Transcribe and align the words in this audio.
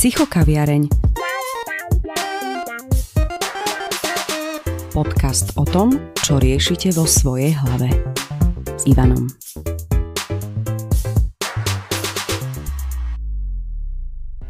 Psychokaviareň. 0.00 0.88
Podcast 4.96 5.52
o 5.60 5.68
tom, 5.68 5.92
čo 6.16 6.40
riešite 6.40 6.88
vo 6.96 7.04
svojej 7.04 7.52
hlave. 7.52 7.92
S 8.80 8.88
Ivanom. 8.88 9.28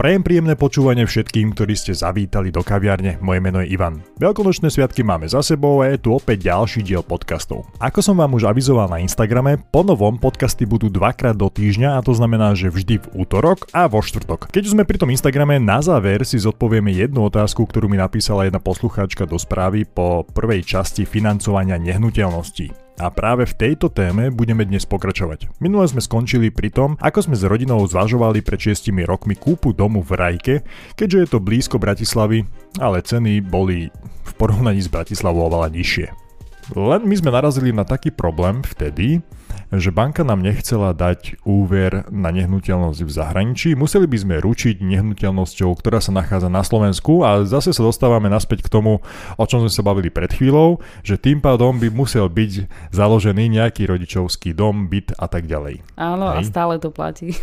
Prajem 0.00 0.24
príjemné 0.24 0.56
počúvanie 0.56 1.04
všetkým, 1.04 1.52
ktorí 1.52 1.76
ste 1.76 1.92
zavítali 1.92 2.48
do 2.48 2.64
kaviarne. 2.64 3.20
Moje 3.20 3.44
meno 3.44 3.60
je 3.60 3.68
Ivan. 3.68 4.00
Veľkonočné 4.16 4.72
sviatky 4.72 5.04
máme 5.04 5.28
za 5.28 5.44
sebou 5.44 5.84
a 5.84 5.92
je 5.92 6.00
tu 6.00 6.16
opäť 6.16 6.48
ďalší 6.48 6.80
diel 6.88 7.04
podcastov. 7.04 7.68
Ako 7.76 8.00
som 8.00 8.16
vám 8.16 8.32
už 8.32 8.48
avizoval 8.48 8.88
na 8.88 8.96
Instagrame, 9.04 9.60
po 9.60 9.84
novom 9.84 10.16
podcasty 10.16 10.64
budú 10.64 10.88
dvakrát 10.88 11.36
do 11.36 11.52
týždňa 11.52 12.00
a 12.00 12.04
to 12.04 12.16
znamená, 12.16 12.56
že 12.56 12.72
vždy 12.72 12.96
v 12.96 13.10
útorok 13.12 13.68
a 13.76 13.92
vo 13.92 14.00
štvrtok. 14.00 14.48
Keď 14.48 14.72
už 14.72 14.72
sme 14.72 14.88
pri 14.88 15.04
tom 15.04 15.12
Instagrame, 15.12 15.60
na 15.60 15.84
záver 15.84 16.24
si 16.24 16.40
zodpovieme 16.40 16.96
jednu 16.96 17.28
otázku, 17.28 17.68
ktorú 17.68 17.92
mi 17.92 18.00
napísala 18.00 18.48
jedna 18.48 18.56
poslucháčka 18.56 19.28
do 19.28 19.36
správy 19.36 19.84
po 19.84 20.24
prvej 20.24 20.64
časti 20.64 21.04
financovania 21.04 21.76
nehnuteľností. 21.76 22.89
A 23.00 23.08
práve 23.08 23.48
v 23.48 23.56
tejto 23.56 23.88
téme 23.88 24.28
budeme 24.28 24.60
dnes 24.68 24.84
pokračovať. 24.84 25.48
Minule 25.56 25.88
sme 25.88 26.04
skončili 26.04 26.52
pri 26.52 26.68
tom, 26.68 27.00
ako 27.00 27.32
sme 27.32 27.36
s 27.40 27.48
rodinou 27.48 27.80
zvažovali 27.88 28.44
pred 28.44 28.60
6 28.60 28.92
rokmi 29.08 29.40
kúpu 29.40 29.72
domu 29.72 30.04
v 30.04 30.20
Rajke, 30.20 30.54
keďže 31.00 31.18
je 31.24 31.28
to 31.32 31.38
blízko 31.40 31.80
Bratislavy, 31.80 32.44
ale 32.76 33.00
ceny 33.00 33.40
boli 33.40 33.88
v 34.28 34.32
porovnaní 34.36 34.84
s 34.84 34.92
Bratislavou 34.92 35.48
oveľa 35.48 35.72
nižšie. 35.72 36.29
Len 36.74 37.02
my 37.02 37.14
sme 37.18 37.30
narazili 37.34 37.70
na 37.74 37.82
taký 37.82 38.14
problém 38.14 38.62
vtedy, 38.62 39.22
že 39.70 39.94
banka 39.94 40.26
nám 40.26 40.42
nechcela 40.42 40.90
dať 40.90 41.38
úver 41.46 42.02
na 42.10 42.34
nehnuteľnosť 42.34 43.00
v 43.06 43.10
zahraničí, 43.10 43.68
museli 43.78 44.10
by 44.10 44.18
sme 44.18 44.34
ručiť 44.42 44.82
nehnuteľnosťou, 44.82 45.70
ktorá 45.78 46.02
sa 46.02 46.10
nachádza 46.10 46.50
na 46.50 46.66
Slovensku 46.66 47.22
a 47.22 47.46
zase 47.46 47.70
sa 47.70 47.86
dostávame 47.86 48.26
naspäť 48.26 48.66
k 48.66 48.72
tomu, 48.72 48.98
o 49.38 49.44
čom 49.46 49.62
sme 49.62 49.70
sa 49.70 49.86
bavili 49.86 50.10
pred 50.10 50.34
chvíľou, 50.34 50.82
že 51.06 51.14
tým 51.14 51.38
pádom 51.38 51.78
by 51.78 51.86
musel 51.86 52.26
byť 52.26 52.66
založený 52.90 53.62
nejaký 53.62 53.86
rodičovský 53.86 54.58
dom, 54.58 54.90
byt 54.90 55.14
a 55.14 55.30
tak 55.30 55.46
ďalej. 55.46 55.86
Áno, 55.94 56.34
Hej. 56.34 56.38
a 56.42 56.50
stále 56.50 56.74
to 56.82 56.90
platí. 56.90 57.38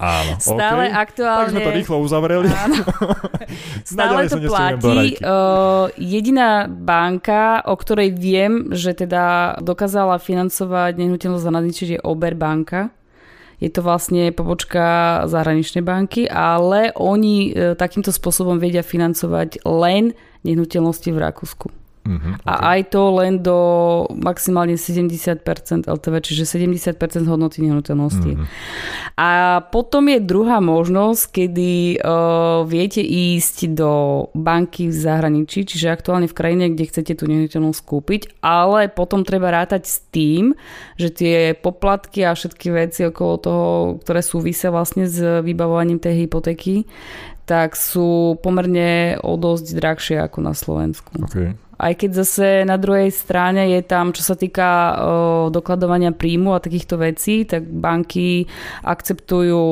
Áno, 0.00 0.40
stále 0.40 0.88
okay. 0.88 0.96
aktuálne. 0.96 1.44
Tak 1.44 1.52
sme 1.52 1.68
to 1.68 1.76
rýchlo 1.76 1.96
uzavreli. 2.00 2.48
Áno. 2.48 2.80
stále 3.84 4.20
to 4.32 4.38
platí. 4.48 5.20
Uh, 5.20 5.92
jediná 6.00 6.64
banka, 6.72 7.60
o 7.68 7.76
ktorej 7.76 8.16
viem, 8.16 8.49
že 8.70 8.92
teda 8.92 9.56
dokázala 9.60 10.20
financovať 10.20 10.98
nehnuteľnosť 11.00 11.44
čiže 11.72 11.92
je 11.98 12.04
Oberbanka. 12.04 12.92
Je 13.60 13.68
to 13.68 13.84
vlastne 13.84 14.32
pobočka 14.32 15.20
zahraničnej 15.28 15.84
banky, 15.84 16.24
ale 16.24 16.96
oni 16.96 17.52
e, 17.52 17.76
takýmto 17.76 18.08
spôsobom 18.08 18.56
vedia 18.56 18.80
financovať 18.80 19.60
len 19.68 20.16
nehnuteľnosti 20.48 21.12
v 21.12 21.18
Rakúsku. 21.20 21.79
Uh-huh, 22.10 22.34
okay. 22.34 22.50
A 22.50 22.52
aj 22.74 22.80
to 22.90 23.02
len 23.22 23.38
do 23.38 23.58
maximálne 24.18 24.74
70% 24.74 25.46
LTV, 25.86 26.14
čiže 26.18 26.42
70% 26.42 26.98
hodnoty 27.30 27.62
nehnuteľnosti. 27.62 28.32
Uh-huh. 28.34 28.46
A 29.14 29.62
potom 29.70 30.10
je 30.10 30.18
druhá 30.18 30.58
možnosť, 30.58 31.22
kedy 31.30 32.02
uh, 32.02 32.66
viete 32.66 32.98
ísť 32.98 33.70
do 33.70 34.26
banky 34.34 34.90
v 34.90 34.96
zahraničí, 34.96 35.62
čiže 35.62 35.94
aktuálne 35.94 36.26
v 36.26 36.34
krajine, 36.34 36.74
kde 36.74 36.90
chcete 36.90 37.12
tú 37.14 37.30
nehnuteľnosť 37.30 37.80
kúpiť, 37.86 38.42
ale 38.42 38.90
potom 38.90 39.22
treba 39.22 39.54
rátať 39.54 39.86
s 39.86 40.02
tým, 40.10 40.58
že 40.98 41.14
tie 41.14 41.54
poplatky 41.54 42.26
a 42.26 42.34
všetky 42.34 42.74
veci 42.74 43.06
okolo 43.06 43.34
toho, 43.38 43.68
ktoré 44.02 44.20
súvisia 44.24 44.74
vlastne 44.74 45.06
s 45.06 45.20
vybavovaním 45.46 46.02
tej 46.02 46.26
hypotéky, 46.26 46.90
tak 47.50 47.74
sú 47.74 48.38
pomerne 48.38 49.18
o 49.26 49.34
dosť 49.34 49.66
drahšie 49.74 50.16
ako 50.22 50.38
na 50.38 50.54
Slovensku. 50.54 51.10
Okay. 51.26 51.58
Aj 51.80 51.96
keď 51.96 52.10
zase 52.20 52.46
na 52.68 52.76
druhej 52.76 53.08
strane 53.08 53.72
je 53.72 53.80
tam, 53.80 54.12
čo 54.12 54.20
sa 54.20 54.36
týka 54.36 55.00
dokladovania 55.48 56.12
príjmu 56.12 56.52
a 56.52 56.60
takýchto 56.60 57.00
vecí, 57.00 57.48
tak 57.48 57.64
banky 57.64 58.44
akceptujú 58.84 59.64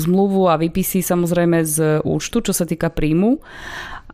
zmluvu 0.00 0.48
a 0.48 0.56
vypisy 0.56 1.04
samozrejme 1.04 1.68
z 1.68 2.00
účtu, 2.00 2.40
čo 2.40 2.56
sa 2.56 2.64
týka 2.64 2.88
príjmu 2.88 3.44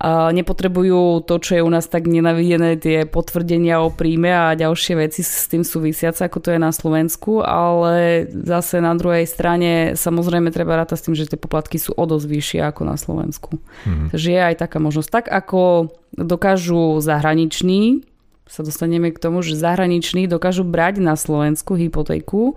nepotrebujú 0.07 1.27
to, 1.27 1.35
čo 1.43 1.59
je 1.59 1.63
u 1.67 1.71
nás 1.71 1.91
tak 1.91 2.07
nenavidené, 2.07 2.79
tie 2.79 3.03
potvrdenia 3.03 3.83
o 3.83 3.91
príjme 3.91 4.31
a 4.31 4.55
ďalšie 4.55 4.95
veci 4.95 5.27
s 5.27 5.51
tým 5.51 5.67
súvisiace, 5.67 6.23
ako 6.23 6.39
to 6.39 6.49
je 6.55 6.61
na 6.63 6.71
Slovensku, 6.71 7.43
ale 7.43 8.27
zase 8.31 8.79
na 8.79 8.95
druhej 8.95 9.27
strane 9.27 9.99
samozrejme 9.99 10.55
treba 10.55 10.79
rátať 10.79 11.03
s 11.03 11.05
tým, 11.11 11.15
že 11.19 11.27
tie 11.27 11.41
poplatky 11.41 11.83
sú 11.83 11.99
o 11.99 12.05
dosť 12.07 12.27
vyššie 12.31 12.61
ako 12.71 12.83
na 12.87 12.95
Slovensku. 12.95 13.59
Mm. 13.91 14.15
Takže 14.15 14.29
je 14.31 14.41
aj 14.55 14.57
taká 14.63 14.79
možnosť. 14.79 15.11
Tak 15.11 15.27
ako 15.35 15.91
dokážu 16.15 17.03
zahraniční, 17.03 18.07
sa 18.49 18.65
dostaneme 18.65 19.13
k 19.13 19.21
tomu, 19.21 19.45
že 19.45 19.61
zahraniční 19.61 20.25
dokážu 20.25 20.65
brať 20.65 21.05
na 21.05 21.19
Slovensku 21.19 21.77
hypotéku, 21.77 22.57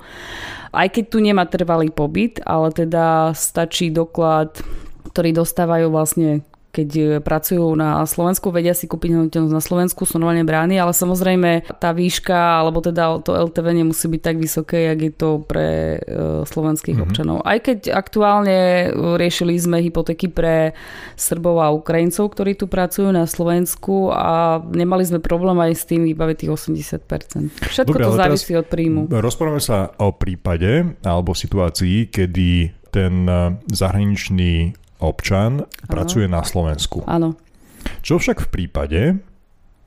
aj 0.71 0.87
keď 0.87 1.03
tu 1.09 1.17
nemá 1.19 1.43
trvalý 1.49 1.91
pobyt, 1.91 2.39
ale 2.47 2.71
teda 2.71 3.35
stačí 3.35 3.91
doklad 3.91 4.61
ktorý 5.11 5.35
dostávajú 5.35 5.91
vlastne 5.91 6.47
keď 6.71 6.89
e, 6.95 7.03
pracujú 7.19 7.75
na 7.75 8.01
Slovensku, 8.07 8.49
vedia 8.49 8.71
si 8.71 8.87
kúpiť 8.87 9.11
nehnuteľnosť 9.11 9.55
na 9.55 9.63
Slovensku, 9.63 10.07
sú 10.07 10.17
normálne 10.17 10.47
brány, 10.47 10.79
ale 10.79 10.95
samozrejme 10.95 11.67
tá 11.77 11.91
výška, 11.91 12.63
alebo 12.63 12.79
teda 12.79 13.19
to 13.21 13.35
LTV 13.35 13.83
nemusí 13.83 14.07
byť 14.07 14.21
tak 14.23 14.35
vysoké, 14.39 14.87
jak 14.87 14.99
je 15.03 15.13
to 15.13 15.29
pre 15.43 15.99
uh, 15.99 16.47
slovenských 16.47 16.95
mm-hmm. 16.95 17.11
občanov. 17.11 17.37
Aj 17.43 17.59
keď 17.59 17.91
aktuálne 17.91 18.89
riešili 19.19 19.59
sme 19.59 19.83
hypotéky 19.83 20.31
pre 20.31 20.71
Srbov 21.19 21.59
a 21.59 21.75
Ukrajincov, 21.75 22.31
ktorí 22.31 22.55
tu 22.55 22.71
pracujú 22.71 23.11
na 23.11 23.27
Slovensku 23.27 24.09
a 24.15 24.63
nemali 24.63 25.03
sme 25.03 25.19
problém 25.19 25.59
aj 25.59 25.73
s 25.75 25.83
tým 25.83 26.07
vybaviť 26.07 26.47
tých 26.47 26.51
80%. 26.55 27.67
Všetko 27.67 27.99
Dobre, 27.99 28.07
to 28.07 28.15
závisí 28.15 28.55
od 28.55 28.67
príjmu. 28.71 29.11
Rozprávame 29.11 29.59
sa 29.59 29.91
o 29.99 30.15
prípade 30.15 30.95
alebo 31.03 31.35
situácii, 31.35 32.07
kedy 32.07 32.81
ten 32.91 33.25
e, 33.25 33.55
zahraničný 33.71 34.75
občan 35.01 35.65
ano. 35.65 35.89
pracuje 35.89 36.29
na 36.29 36.45
Slovensku. 36.45 37.01
Áno. 37.09 37.35
Čo 38.05 38.21
však 38.21 38.45
v 38.45 38.49
prípade, 38.49 39.01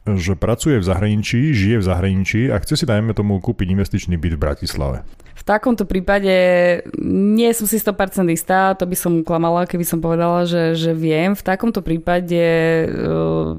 že 0.04 0.36
pracuje 0.36 0.76
v 0.76 0.84
zahraničí, 0.84 1.56
žije 1.56 1.80
v 1.80 1.88
zahraničí 1.88 2.41
a 2.52 2.60
chce 2.60 2.76
si, 2.76 2.84
dajme 2.84 3.16
tomu, 3.16 3.41
kúpiť 3.41 3.72
investičný 3.72 4.20
byt 4.20 4.36
v 4.36 4.42
Bratislave? 4.42 4.98
V 5.34 5.42
takomto 5.42 5.88
prípade 5.88 6.34
nie 7.04 7.50
som 7.56 7.64
si 7.64 7.80
100% 7.80 8.28
istá, 8.32 8.76
to 8.76 8.84
by 8.84 8.97
som 8.97 9.24
klamala, 9.24 9.64
keby 9.64 9.84
som 9.84 10.04
povedala, 10.04 10.44
že, 10.44 10.76
že 10.76 10.92
viem. 10.92 11.32
V 11.32 11.42
takomto 11.42 11.80
prípade 11.80 12.44
uh, 12.88 13.56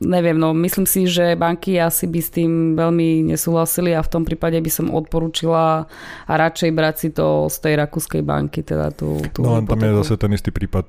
neviem, 0.00 0.38
no 0.38 0.54
myslím 0.54 0.86
si, 0.86 1.10
že 1.10 1.34
banky 1.34 1.78
asi 1.78 2.06
by 2.06 2.20
s 2.22 2.30
tým 2.30 2.78
veľmi 2.78 3.26
nesúhlasili 3.34 3.94
a 3.94 4.00
v 4.02 4.10
tom 4.10 4.22
prípade 4.22 4.54
by 4.58 4.70
som 4.70 4.94
odporúčila 4.94 5.90
a 6.26 6.32
radšej 6.32 6.70
brať 6.70 6.94
si 6.98 7.08
to 7.10 7.50
z 7.50 7.56
tej 7.58 7.74
rakúskej 7.82 8.22
banky. 8.22 8.62
Teda 8.62 8.94
tú, 8.94 9.18
tú 9.34 9.42
no 9.42 9.58
len 9.58 9.66
tam 9.66 9.82
je 9.82 9.90
zase 10.04 10.14
ten 10.14 10.30
istý 10.34 10.54
prípad, 10.54 10.86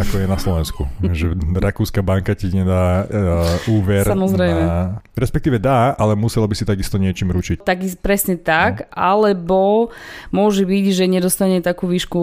ako 0.00 0.14
je 0.24 0.26
na 0.26 0.38
Slovensku. 0.40 0.82
že 1.18 1.36
rakúska 1.56 2.00
banka 2.00 2.32
ti 2.32 2.48
nedá 2.48 3.04
uh, 3.04 3.72
úver. 3.72 4.08
Samozrejme. 4.08 4.62
Na, 4.64 5.04
respektíve 5.12 5.60
dá, 5.60 5.92
ale 5.92 6.16
muselo 6.16 6.48
by 6.48 6.56
si 6.56 6.64
takisto 6.64 6.96
niečím 6.96 7.32
ručiť. 7.32 7.60
Tak, 7.64 8.00
presne 8.00 8.40
tak, 8.40 8.88
no. 8.88 8.96
alebo 8.96 9.60
môže 10.32 10.64
byť, 10.64 10.84
že 10.96 11.04
nedostane 11.04 11.60
takú 11.60 11.88
výšku 11.88 12.22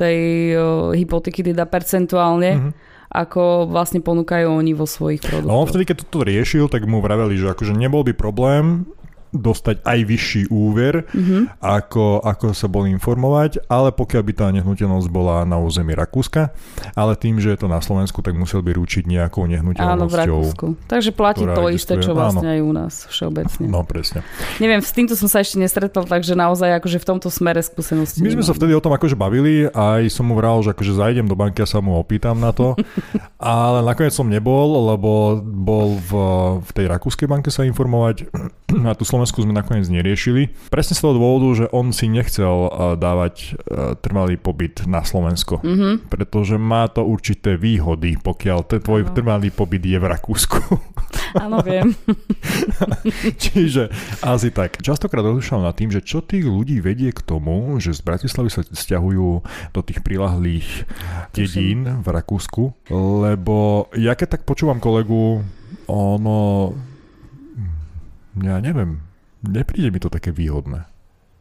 tej 0.00 0.18
uh, 0.56 0.62
hypotéky, 0.96 1.44
teda 1.44 1.68
percentuálne, 1.68 2.52
mm-hmm 2.56 2.88
ako 3.10 3.66
vlastne 3.66 3.98
ponúkajú 3.98 4.46
oni 4.46 4.70
vo 4.70 4.86
svojich 4.86 5.18
produktoch. 5.18 5.50
No 5.50 5.58
on 5.58 5.66
vtedy, 5.66 5.84
keď 5.90 6.06
toto 6.06 6.22
riešil, 6.22 6.70
tak 6.70 6.86
mu 6.86 7.02
vraveli, 7.02 7.34
že 7.34 7.50
akože 7.50 7.74
nebol 7.74 8.06
by 8.06 8.14
problém 8.14 8.86
dostať 9.30 9.86
aj 9.86 9.98
vyšší 10.06 10.42
úver, 10.50 11.06
mm-hmm. 11.06 11.62
ako, 11.62 12.22
ako 12.26 12.50
sa 12.50 12.66
bol 12.66 12.86
informovať, 12.86 13.62
ale 13.70 13.94
pokiaľ 13.94 14.22
by 14.26 14.32
tá 14.34 14.46
nehnuteľnosť 14.50 15.08
bola 15.10 15.46
na 15.46 15.58
území 15.62 15.94
Rakúska, 15.94 16.50
ale 16.98 17.14
tým, 17.14 17.38
že 17.38 17.54
je 17.54 17.58
to 17.62 17.68
na 17.70 17.78
Slovensku, 17.78 18.20
tak 18.26 18.34
musel 18.34 18.60
by 18.60 18.74
ručiť 18.74 19.06
nejakou 19.06 19.46
nehnuteľnosťou. 19.46 19.94
Áno, 19.94 20.10
v 20.10 20.14
Rakúsku. 20.18 20.66
Takže 20.90 21.10
platí 21.14 21.46
to 21.46 21.62
isté, 21.70 21.98
čo 22.02 22.12
vlastne 22.14 22.46
áno. 22.46 22.54
aj 22.54 22.60
u 22.60 22.72
nás 22.74 22.92
všeobecne. 23.06 23.66
No, 23.70 23.86
presne. 23.86 24.26
Neviem, 24.58 24.82
s 24.82 24.90
týmto 24.90 25.14
som 25.14 25.30
sa 25.30 25.42
ešte 25.42 25.62
nestretol, 25.62 26.04
takže 26.06 26.34
naozaj 26.34 26.82
akože 26.82 26.98
v 26.98 27.06
tomto 27.06 27.28
smere 27.30 27.62
skúsenosti. 27.62 28.22
My 28.22 28.34
sme 28.34 28.42
nemám. 28.42 28.50
sa 28.50 28.58
vtedy 28.58 28.72
o 28.74 28.82
tom 28.82 28.92
akože 28.94 29.14
bavili 29.14 29.70
a 29.70 30.02
aj 30.02 30.10
som 30.10 30.26
mu 30.26 30.34
vral, 30.34 30.58
že 30.66 30.74
akože 30.74 30.98
zajdem 30.98 31.26
do 31.30 31.38
banky 31.38 31.62
a 31.62 31.68
sa 31.70 31.78
mu 31.78 31.94
opýtam 31.94 32.38
na 32.38 32.50
to, 32.50 32.74
ale 33.38 33.86
nakoniec 33.86 34.10
som 34.10 34.26
nebol, 34.26 34.90
lebo 34.90 35.38
bol 35.40 35.96
v, 36.02 36.10
v 36.66 36.70
tej 36.74 36.86
rakúskej 36.90 37.30
banke 37.30 37.48
sa 37.54 37.62
informovať 37.62 38.26
a 38.88 38.92
tú 38.94 39.04
Slovensku 39.04 39.42
sme 39.42 39.54
nakoniec 39.56 39.86
neriešili. 39.90 40.50
Presne 40.70 40.94
z 40.94 41.02
toho 41.02 41.16
dôvodu, 41.16 41.64
že 41.64 41.66
on 41.70 41.90
si 41.90 42.06
nechcel 42.06 42.70
dávať 42.96 43.58
trvalý 44.00 44.36
pobyt 44.38 44.86
na 44.86 45.02
Slovensko, 45.02 45.60
mm-hmm. 45.60 46.10
pretože 46.10 46.56
má 46.56 46.86
to 46.90 47.02
určité 47.04 47.58
výhody, 47.58 48.16
pokiaľ 48.20 48.58
ten 48.66 48.80
tvoj 48.80 49.06
ano. 49.06 49.14
trvalý 49.14 49.48
pobyt 49.50 49.82
je 49.82 49.98
v 49.98 50.06
Rakúsku. 50.06 50.60
Áno, 51.42 51.62
viem. 51.62 51.94
Čiže 53.42 53.90
asi 54.22 54.50
tak. 54.50 54.82
Častokrát 54.82 55.22
rozmýšľam 55.22 55.62
nad 55.62 55.74
tým, 55.78 55.90
že 55.94 56.02
čo 56.02 56.22
tých 56.22 56.42
ľudí 56.42 56.82
vedie 56.82 57.14
k 57.14 57.22
tomu, 57.22 57.78
že 57.78 57.94
z 57.94 58.02
Bratislavy 58.02 58.50
sa 58.50 58.66
stiahujú 58.66 59.28
do 59.70 59.80
tých 59.86 60.02
prilahlých 60.02 60.86
dedín 61.30 62.02
v 62.02 62.06
Rakúsku, 62.10 62.90
lebo 62.90 63.86
ja 63.94 64.18
keď 64.18 64.38
tak 64.38 64.42
počúvam 64.42 64.82
kolegu, 64.82 65.42
ono, 65.86 66.74
ja 68.42 68.58
neviem, 68.60 69.04
nepríde 69.44 69.92
mi 69.92 70.00
to 70.00 70.12
také 70.12 70.32
výhodné. 70.32 70.88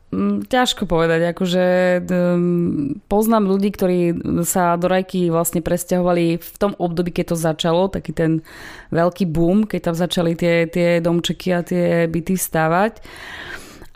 Mm, 0.10 0.50
ťažko 0.50 0.90
povedať, 0.90 1.38
akože 1.38 1.66
um, 2.10 2.98
poznám 3.06 3.46
ľudí, 3.46 3.70
ktorí 3.70 4.18
sa 4.42 4.74
do 4.74 4.90
Rajky 4.90 5.30
vlastne 5.30 5.62
presťahovali 5.62 6.42
v 6.42 6.56
tom 6.58 6.74
období, 6.82 7.14
keď 7.14 7.34
to 7.34 7.38
začalo, 7.38 7.94
taký 7.94 8.18
ten 8.18 8.42
veľký 8.90 9.30
boom, 9.30 9.70
keď 9.70 9.94
tam 9.94 9.96
začali 10.02 10.34
tie, 10.34 10.66
tie 10.66 10.98
domčeky 10.98 11.50
a 11.54 11.62
tie 11.62 12.10
byty 12.10 12.34
stávať. 12.42 13.06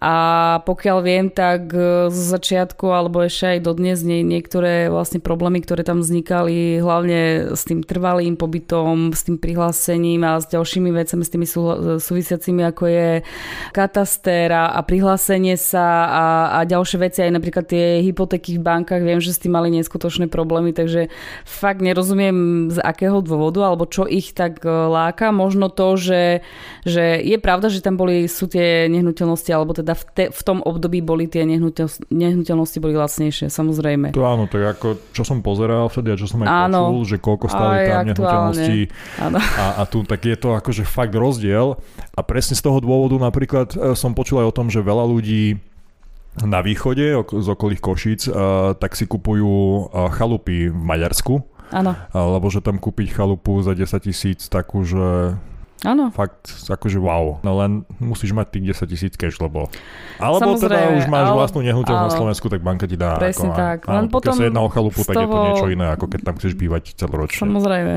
A 0.04 0.16
pokiaľ 0.68 0.98
viem, 1.00 1.32
tak 1.32 1.72
e, 1.72 2.12
z 2.12 2.20
začiatku 2.36 2.92
alebo 2.92 3.24
ešte 3.24 3.56
aj 3.56 3.60
dodnes 3.64 4.04
nie, 4.04 4.20
niektoré 4.20 4.92
vlastne 4.92 5.24
problémy, 5.24 5.64
ktoré 5.64 5.88
tam 5.88 6.04
vznikali, 6.04 6.84
hlavne 6.84 7.56
s 7.56 7.64
tým 7.64 7.88
trvalým 7.88 8.36
pobytom, 8.36 9.16
s 9.16 9.24
tým 9.24 9.40
prihlásením 9.40 10.28
a 10.28 10.44
s 10.44 10.52
ďalšími 10.52 10.92
vecami, 10.92 11.24
s 11.24 11.32
tými 11.32 11.48
sú, 11.48 11.62
súvisiacimi, 12.04 12.68
ako 12.68 12.84
je 12.92 13.10
kataster 13.72 14.52
a, 14.52 14.76
a 14.76 14.84
prihlásenie 14.84 15.56
sa 15.56 15.88
a, 16.12 16.26
a 16.60 16.68
ďalšie 16.68 17.00
veci, 17.00 17.24
aj 17.24 17.40
napríklad 17.40 17.64
tie 17.72 18.04
hypotéky 18.04 18.60
v 18.60 18.66
bankách, 18.68 19.08
viem, 19.08 19.24
že 19.24 19.32
s 19.32 19.40
tým 19.40 19.56
mali 19.56 19.72
neskutočné 19.72 20.28
problémy, 20.28 20.76
takže 20.76 21.08
fakt 21.48 21.80
nerozumiem 21.80 22.68
z 22.76 22.84
akého 22.84 23.24
dôvodu 23.24 23.72
alebo 23.72 23.88
čo 23.88 24.04
ich 24.04 24.36
tak 24.36 24.68
e, 24.68 24.68
láka. 24.68 25.32
Možno 25.32 25.72
to, 25.72 25.96
že, 25.96 26.44
že 26.84 27.24
je 27.24 27.40
pravda, 27.40 27.72
že 27.72 27.80
tam 27.80 27.96
boli, 27.96 28.28
sú 28.28 28.52
tie 28.52 28.92
nehnuteľnosti 28.92 29.48
alebo 29.48 29.72
teda 29.72 29.93
teda 29.94 30.02
v, 30.02 30.04
te, 30.18 30.24
v 30.34 30.42
tom 30.42 30.60
období 30.66 31.00
boli 31.06 31.30
tie 31.30 31.46
nehnuteľnosti 31.46 32.78
boli 32.82 32.98
lacnejšie, 32.98 33.48
samozrejme. 33.54 34.18
To 34.18 34.26
áno, 34.26 34.50
tak 34.50 34.78
ako 34.78 35.14
čo 35.14 35.24
som 35.24 35.46
pozeral 35.46 35.88
vtedy 35.88 36.14
a 36.14 36.16
čo 36.18 36.26
som 36.26 36.42
aj 36.42 36.50
áno, 36.50 36.90
počul, 36.90 37.04
že 37.06 37.18
koľko 37.22 37.46
stali 37.48 37.76
tam 37.86 38.06
nehnuteľnosti 38.10 38.80
a, 39.22 39.66
a 39.78 39.84
tu, 39.86 40.02
tak 40.04 40.26
je 40.26 40.38
to 40.38 40.58
akože 40.58 40.84
fakt 40.84 41.14
rozdiel 41.14 41.78
a 42.18 42.22
presne 42.26 42.58
z 42.58 42.66
toho 42.66 42.82
dôvodu 42.82 43.16
napríklad 43.22 43.78
e, 43.78 43.94
som 43.94 44.18
počul 44.18 44.42
aj 44.42 44.50
o 44.50 44.56
tom, 44.56 44.68
že 44.74 44.82
veľa 44.82 45.06
ľudí 45.06 45.62
na 46.42 46.66
východe 46.66 47.14
z 47.14 47.48
okolých 47.54 47.78
Košíc 47.78 48.26
uh, 48.26 48.74
tak 48.74 48.98
si 48.98 49.06
kupujú 49.06 49.46
uh, 49.46 50.10
chalupy 50.10 50.74
v 50.74 50.82
Maďarsku. 50.82 51.46
Áno. 51.70 51.94
Lebo 52.10 52.50
že 52.50 52.58
tam 52.66 52.82
kúpiť 52.82 53.14
chalupu 53.14 53.62
za 53.62 53.78
10 53.78 53.86
tisíc 54.02 54.50
takú, 54.50 54.82
že 54.82 55.38
Áno. 55.84 56.10
Fakt, 56.16 56.48
akože 56.72 56.98
wow. 57.00 57.44
No 57.44 57.60
len 57.60 57.84
musíš 58.00 58.32
mať 58.32 58.56
tých 58.56 58.88
10 58.88 58.92
tisíc 58.92 59.14
cash, 59.20 59.36
lebo... 59.44 59.68
Alebo 60.16 60.56
Samozrejme, 60.56 60.80
teda 60.80 60.98
už 60.98 61.06
máš 61.12 61.28
ale... 61.28 61.38
vlastnú 61.38 61.60
nehnuteľnosť 61.68 62.08
na 62.08 62.20
Slovensku, 62.20 62.48
tak 62.48 62.62
banka 62.64 62.88
ti 62.88 62.96
dá. 62.96 63.20
Presne 63.20 63.52
ako, 63.52 63.60
tak. 63.60 63.80
Len 63.92 64.06
potom 64.08 64.34
sa 64.34 64.48
jedná 64.48 64.62
o 64.64 64.72
chalupu, 64.72 65.04
tak 65.04 65.16
toho... 65.16 65.24
je 65.24 65.28
to 65.28 65.40
niečo 65.52 65.68
iné, 65.68 65.86
ako 65.92 66.06
keď 66.08 66.20
tam 66.24 66.36
chceš 66.40 66.54
bývať 66.56 66.84
celoročne. 66.96 67.44
Samozrejme. 67.44 67.94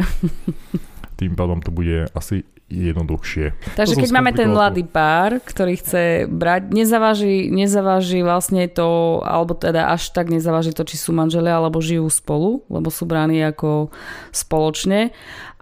Tým 1.21 1.33
pádom 1.33 1.63
to 1.63 1.71
bude 1.73 2.11
asi 2.13 2.45
jednoduchšie. 2.67 3.79
Takže 3.79 3.95
keď 3.95 4.11
máme 4.11 4.35
ten 4.35 4.51
mladý 4.51 4.83
pár, 4.83 5.39
ktorý 5.39 5.79
chce 5.79 6.27
brať, 6.27 6.75
nezaváži, 6.75 7.47
nezaváži 7.47 8.27
vlastne 8.27 8.67
to, 8.67 9.23
alebo 9.23 9.55
teda 9.55 9.95
až 9.95 10.11
tak 10.11 10.35
nezaváži 10.35 10.75
to, 10.75 10.83
či 10.83 10.99
sú 10.99 11.15
manželia 11.15 11.63
alebo 11.63 11.79
žijú 11.79 12.11
spolu, 12.11 12.67
lebo 12.67 12.91
sú 12.91 13.07
bráni 13.07 13.39
ako 13.47 13.95
spoločne 14.35 15.15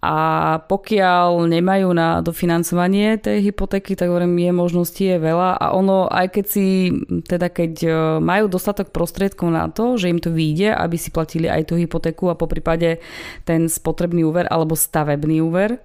a 0.04 0.16
pokiaľ 0.60 1.48
nemajú 1.48 1.88
na 1.96 2.20
dofinancovanie 2.20 3.16
tej 3.16 3.48
hypotéky, 3.48 3.96
tak 3.96 4.12
hovorím, 4.12 4.36
je 4.36 4.52
možností 4.52 5.04
je 5.08 5.16
veľa. 5.16 5.56
A 5.56 5.72
ono, 5.72 6.12
aj 6.12 6.28
keď 6.28 6.44
si, 6.44 6.92
teda 7.24 7.48
keď 7.48 7.72
e, 7.80 7.90
majú 8.20 8.52
dostatok 8.52 8.92
prostriedkov 8.92 9.48
na 9.48 9.72
to, 9.72 9.96
že 9.96 10.12
im 10.12 10.20
to 10.20 10.28
vyjde, 10.28 10.76
aby 10.76 11.00
si 11.00 11.08
platili 11.08 11.48
aj 11.48 11.72
tú 11.72 11.80
hypotéku 11.80 12.28
a 12.28 12.36
po 12.36 12.44
prípade 12.44 13.00
ten 13.48 13.64
spotrebný 13.64 14.28
úver 14.28 14.44
alebo 14.52 14.76
stavebný 14.76 15.40
úver, 15.40 15.80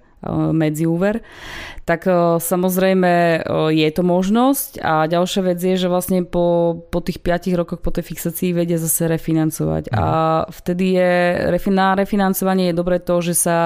medziúver, 0.52 1.24
tak 1.90 2.06
e, 2.06 2.38
samozrejme 2.38 3.12
e, 3.12 3.38
je 3.74 3.88
to 3.90 4.02
možnosť 4.06 4.78
a 4.78 5.10
ďalšia 5.10 5.42
vec 5.42 5.58
je, 5.58 5.74
že 5.74 5.90
vlastne 5.90 6.22
po, 6.22 6.78
po 6.86 7.02
tých 7.02 7.18
5 7.18 7.50
rokoch 7.58 7.82
po 7.82 7.90
tej 7.90 8.06
fixácii 8.06 8.54
vedia 8.54 8.78
zase 8.78 9.10
refinancovať 9.10 9.90
a 9.90 10.06
mhm. 10.06 10.54
vtedy 10.54 10.84
je 10.94 11.12
na 11.70 11.94
refinancovanie 11.98 12.70
je 12.70 12.78
dobré 12.78 13.02
to, 13.02 13.18
že 13.22 13.34
sa 13.34 13.58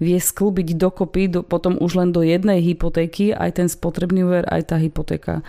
vie 0.00 0.16
sklbiť 0.16 0.76
dokopy 0.76 1.28
do, 1.28 1.40
potom 1.44 1.76
už 1.76 2.00
len 2.00 2.10
do 2.12 2.24
jednej 2.24 2.64
hypotéky 2.64 3.36
aj 3.36 3.60
ten 3.60 3.68
spotrebný 3.68 4.24
úver, 4.24 4.44
aj 4.48 4.72
tá 4.72 4.76
hypotéka. 4.76 5.40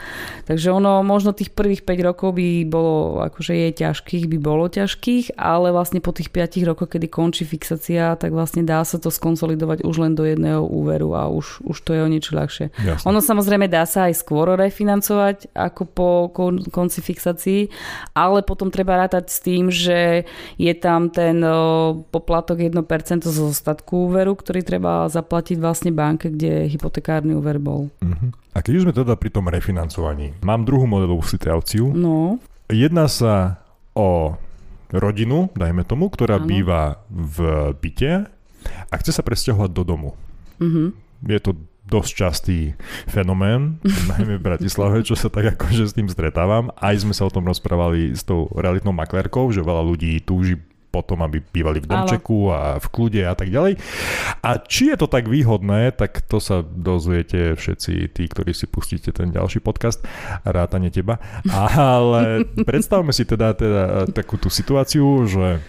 Takže 0.48 0.72
ono 0.72 1.04
možno 1.04 1.36
tých 1.36 1.52
prvých 1.52 1.84
5 1.84 2.08
rokov 2.08 2.36
by 2.36 2.64
bolo, 2.68 3.24
akože 3.28 3.54
je 3.56 3.70
ťažkých, 3.84 4.26
by 4.32 4.38
bolo 4.40 4.72
ťažkých, 4.72 5.36
ale 5.36 5.76
vlastne 5.76 6.00
po 6.00 6.16
tých 6.16 6.32
5 6.32 6.64
rokoch, 6.64 6.96
kedy 6.96 7.08
končí 7.12 7.44
fixácia, 7.44 8.16
tak 8.16 8.32
vlastne 8.32 8.64
dá 8.64 8.84
sa 8.88 9.00
to 9.00 9.12
skonsolidovať 9.12 9.84
už 9.84 9.96
len 10.00 10.16
do 10.16 10.24
jednej 10.24 10.47
jedného 10.48 10.64
úveru 10.64 11.12
a 11.12 11.28
už, 11.28 11.60
už 11.68 11.78
to 11.84 11.92
je 11.92 12.00
o 12.00 12.08
niečo 12.08 12.32
ľahšie. 12.40 12.72
Jasne. 12.80 13.04
Ono 13.12 13.20
samozrejme 13.20 13.68
dá 13.68 13.84
sa 13.84 14.08
aj 14.08 14.24
skôr 14.24 14.56
refinancovať 14.56 15.52
ako 15.52 15.82
po 15.92 16.10
kon, 16.32 16.64
konci 16.72 17.04
fixácii, 17.04 17.68
ale 18.16 18.48
potom 18.48 18.72
treba 18.72 18.96
rátať 18.96 19.28
s 19.28 19.38
tým, 19.44 19.68
že 19.68 20.24
je 20.56 20.74
tam 20.80 21.12
ten 21.12 21.44
o, 21.44 22.00
poplatok 22.08 22.64
1% 22.64 22.80
zo 23.28 23.52
ostatku 23.52 24.08
úveru, 24.08 24.40
ktorý 24.40 24.64
treba 24.64 25.12
zaplatiť 25.12 25.60
vlastne 25.60 25.92
banke, 25.92 26.32
kde 26.32 26.72
hypotekárny 26.72 27.36
úver 27.36 27.60
bol. 27.60 27.92
Uh-huh. 28.00 28.32
A 28.56 28.64
keď 28.64 28.82
už 28.82 28.84
sme 28.88 28.96
teda 28.96 29.20
pri 29.20 29.30
tom 29.30 29.52
refinancovaní, 29.52 30.40
mám 30.42 30.64
druhú 30.64 30.88
modelovú 30.88 31.22
situáciu. 31.28 31.92
No. 31.92 32.40
Jedná 32.72 33.12
sa 33.12 33.62
o 33.92 34.40
rodinu, 34.92 35.52
dajme 35.52 35.84
tomu, 35.84 36.08
ktorá 36.08 36.40
ano. 36.40 36.48
býva 36.48 37.04
v 37.12 37.70
byte 37.76 38.38
a 38.92 38.94
chce 39.00 39.12
sa 39.16 39.24
presťahovať 39.24 39.72
do 39.72 39.84
domu. 39.84 40.10
Mm-hmm. 40.62 40.88
Je 41.28 41.40
to 41.42 41.52
dosť 41.88 42.12
častý 42.12 42.60
fenomén, 43.08 43.80
najmä 44.12 44.38
v 44.38 44.46
Bratislave, 44.46 45.08
čo 45.08 45.16
sa 45.16 45.32
tak 45.32 45.56
akože 45.56 45.88
s 45.88 45.96
tým 45.96 46.12
stretávam. 46.12 46.70
Aj 46.76 46.94
sme 47.00 47.16
sa 47.16 47.24
o 47.24 47.32
tom 47.32 47.48
rozprávali 47.48 48.12
s 48.12 48.28
tou 48.28 48.52
realitnou 48.54 48.92
maklérkou, 48.92 49.48
že 49.56 49.64
veľa 49.64 49.88
ľudí 49.88 50.20
túži 50.28 50.60
potom, 50.88 51.20
aby 51.22 51.44
bývali 51.44 51.84
v 51.84 51.90
domčeku 51.90 52.50
a 52.50 52.80
v 52.80 52.88
kľude 52.90 53.22
a 53.28 53.36
tak 53.36 53.52
ďalej. 53.52 53.78
A 54.42 54.58
či 54.64 54.90
je 54.90 54.98
to 54.98 55.06
tak 55.06 55.28
výhodné, 55.28 55.94
tak 55.94 56.26
to 56.26 56.40
sa 56.40 56.64
dozviete 56.64 57.54
všetci 57.54 58.16
tí, 58.16 58.24
ktorí 58.26 58.56
si 58.56 58.66
pustíte 58.66 59.12
ten 59.12 59.30
ďalší 59.30 59.62
podcast, 59.62 60.02
rátane 60.48 60.90
teba. 60.90 61.20
Ale 61.78 62.48
predstavme 62.66 63.12
si 63.12 63.28
teda, 63.28 63.54
teda 63.54 63.84
takú 64.10 64.40
tú 64.40 64.48
situáciu, 64.50 65.28
že 65.28 65.62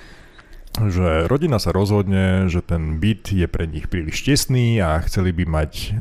že 0.78 1.26
rodina 1.26 1.58
sa 1.58 1.74
rozhodne, 1.74 2.46
že 2.46 2.62
ten 2.62 3.02
byt 3.02 3.34
je 3.34 3.46
pre 3.50 3.66
nich 3.66 3.90
príliš 3.90 4.22
tesný 4.22 4.78
a 4.78 5.02
chceli 5.02 5.34
by 5.34 5.44
mať 5.48 5.96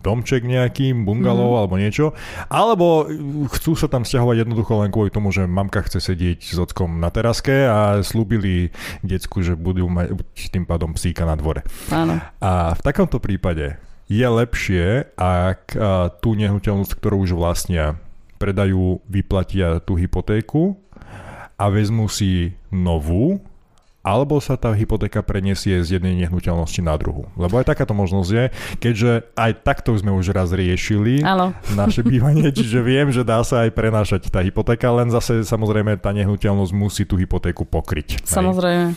domček 0.00 0.46
nejaký, 0.46 0.96
bungalov 0.96 1.52
mm. 1.52 1.58
alebo 1.60 1.74
niečo, 1.76 2.06
alebo 2.48 3.10
chcú 3.52 3.76
sa 3.76 3.90
tam 3.90 4.08
stiahovať 4.08 4.46
jednoducho 4.46 4.80
len 4.80 4.88
kvôli 4.94 5.12
tomu, 5.12 5.34
že 5.34 5.44
mamka 5.44 5.84
chce 5.84 6.00
sedieť 6.00 6.40
s 6.40 6.56
ockom 6.56 6.96
na 7.02 7.12
teraske 7.12 7.68
a 7.68 8.00
slúbili 8.00 8.72
decku, 9.04 9.44
že 9.44 9.52
budú 9.58 9.90
mať 9.90 10.16
tým 10.48 10.64
pádom 10.64 10.96
psíka 10.96 11.28
na 11.28 11.36
dvore. 11.36 11.66
Áno. 11.92 12.22
A 12.40 12.72
v 12.72 12.80
takomto 12.80 13.20
prípade 13.20 13.76
je 14.08 14.24
lepšie, 14.24 15.16
ak 15.16 15.76
tú 16.24 16.36
nehnuteľnosť, 16.36 16.92
ktorú 16.96 17.24
už 17.24 17.36
vlastnia, 17.36 17.96
predajú, 18.36 19.00
vyplatia 19.08 19.80
tú 19.80 19.96
hypotéku 19.96 20.76
a 21.56 21.72
vezmú 21.72 22.10
si 22.12 22.52
novú, 22.68 23.40
alebo 24.04 24.36
sa 24.36 24.60
tá 24.60 24.76
hypotéka 24.76 25.24
preniesie 25.24 25.80
z 25.80 25.96
jednej 25.98 26.12
nehnuteľnosti 26.28 26.84
na 26.84 26.92
druhú. 27.00 27.24
Lebo 27.40 27.56
aj 27.56 27.72
takáto 27.72 27.96
možnosť 27.96 28.30
je, 28.30 28.44
keďže 28.76 29.10
aj 29.32 29.64
takto 29.64 29.96
sme 29.96 30.12
už 30.12 30.36
raz 30.36 30.52
riešili 30.52 31.24
Áno. 31.24 31.56
naše 31.72 32.04
bývanie, 32.12 32.52
čiže 32.52 32.84
viem, 32.84 33.08
že 33.08 33.24
dá 33.24 33.40
sa 33.40 33.64
aj 33.64 33.72
prenášať 33.72 34.28
tá 34.28 34.44
hypotéka, 34.44 34.92
len 34.92 35.08
zase 35.08 35.40
samozrejme 35.42 35.96
tá 35.96 36.12
nehnuteľnosť 36.12 36.72
musí 36.76 37.08
tú 37.08 37.16
hypotéku 37.16 37.64
pokryť. 37.64 38.28
Samozrejme. 38.28 38.92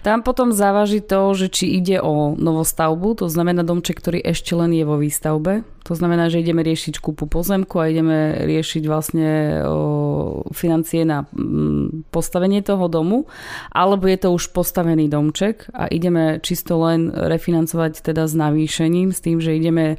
Tam 0.00 0.24
potom 0.24 0.48
závaží 0.48 1.04
to, 1.04 1.36
že 1.36 1.52
či 1.52 1.76
ide 1.76 2.00
o 2.00 2.32
novostavbu, 2.32 3.20
to 3.20 3.26
znamená 3.28 3.60
domček, 3.60 4.00
ktorý 4.00 4.24
ešte 4.24 4.56
len 4.56 4.72
je 4.72 4.84
vo 4.88 4.96
výstavbe. 4.96 5.60
To 5.88 5.96
znamená, 5.96 6.28
že 6.28 6.44
ideme 6.44 6.60
riešiť 6.60 7.00
kúpu 7.00 7.24
pozemku 7.24 7.80
a 7.80 7.88
ideme 7.88 8.44
riešiť 8.44 8.82
vlastne 8.84 9.64
financie 10.52 11.08
na 11.08 11.24
m, 11.32 12.04
postavenie 12.12 12.60
toho 12.60 12.92
domu, 12.92 13.24
alebo 13.72 14.04
je 14.04 14.20
to 14.20 14.28
už 14.36 14.52
postavený 14.52 15.08
domček 15.08 15.64
a 15.72 15.88
ideme 15.88 16.44
čisto 16.44 16.76
len 16.84 17.08
refinancovať 17.08 18.04
teda 18.04 18.28
s 18.28 18.36
navýšením, 18.36 19.16
s 19.16 19.24
tým, 19.24 19.40
že 19.40 19.56
ideme 19.56 19.96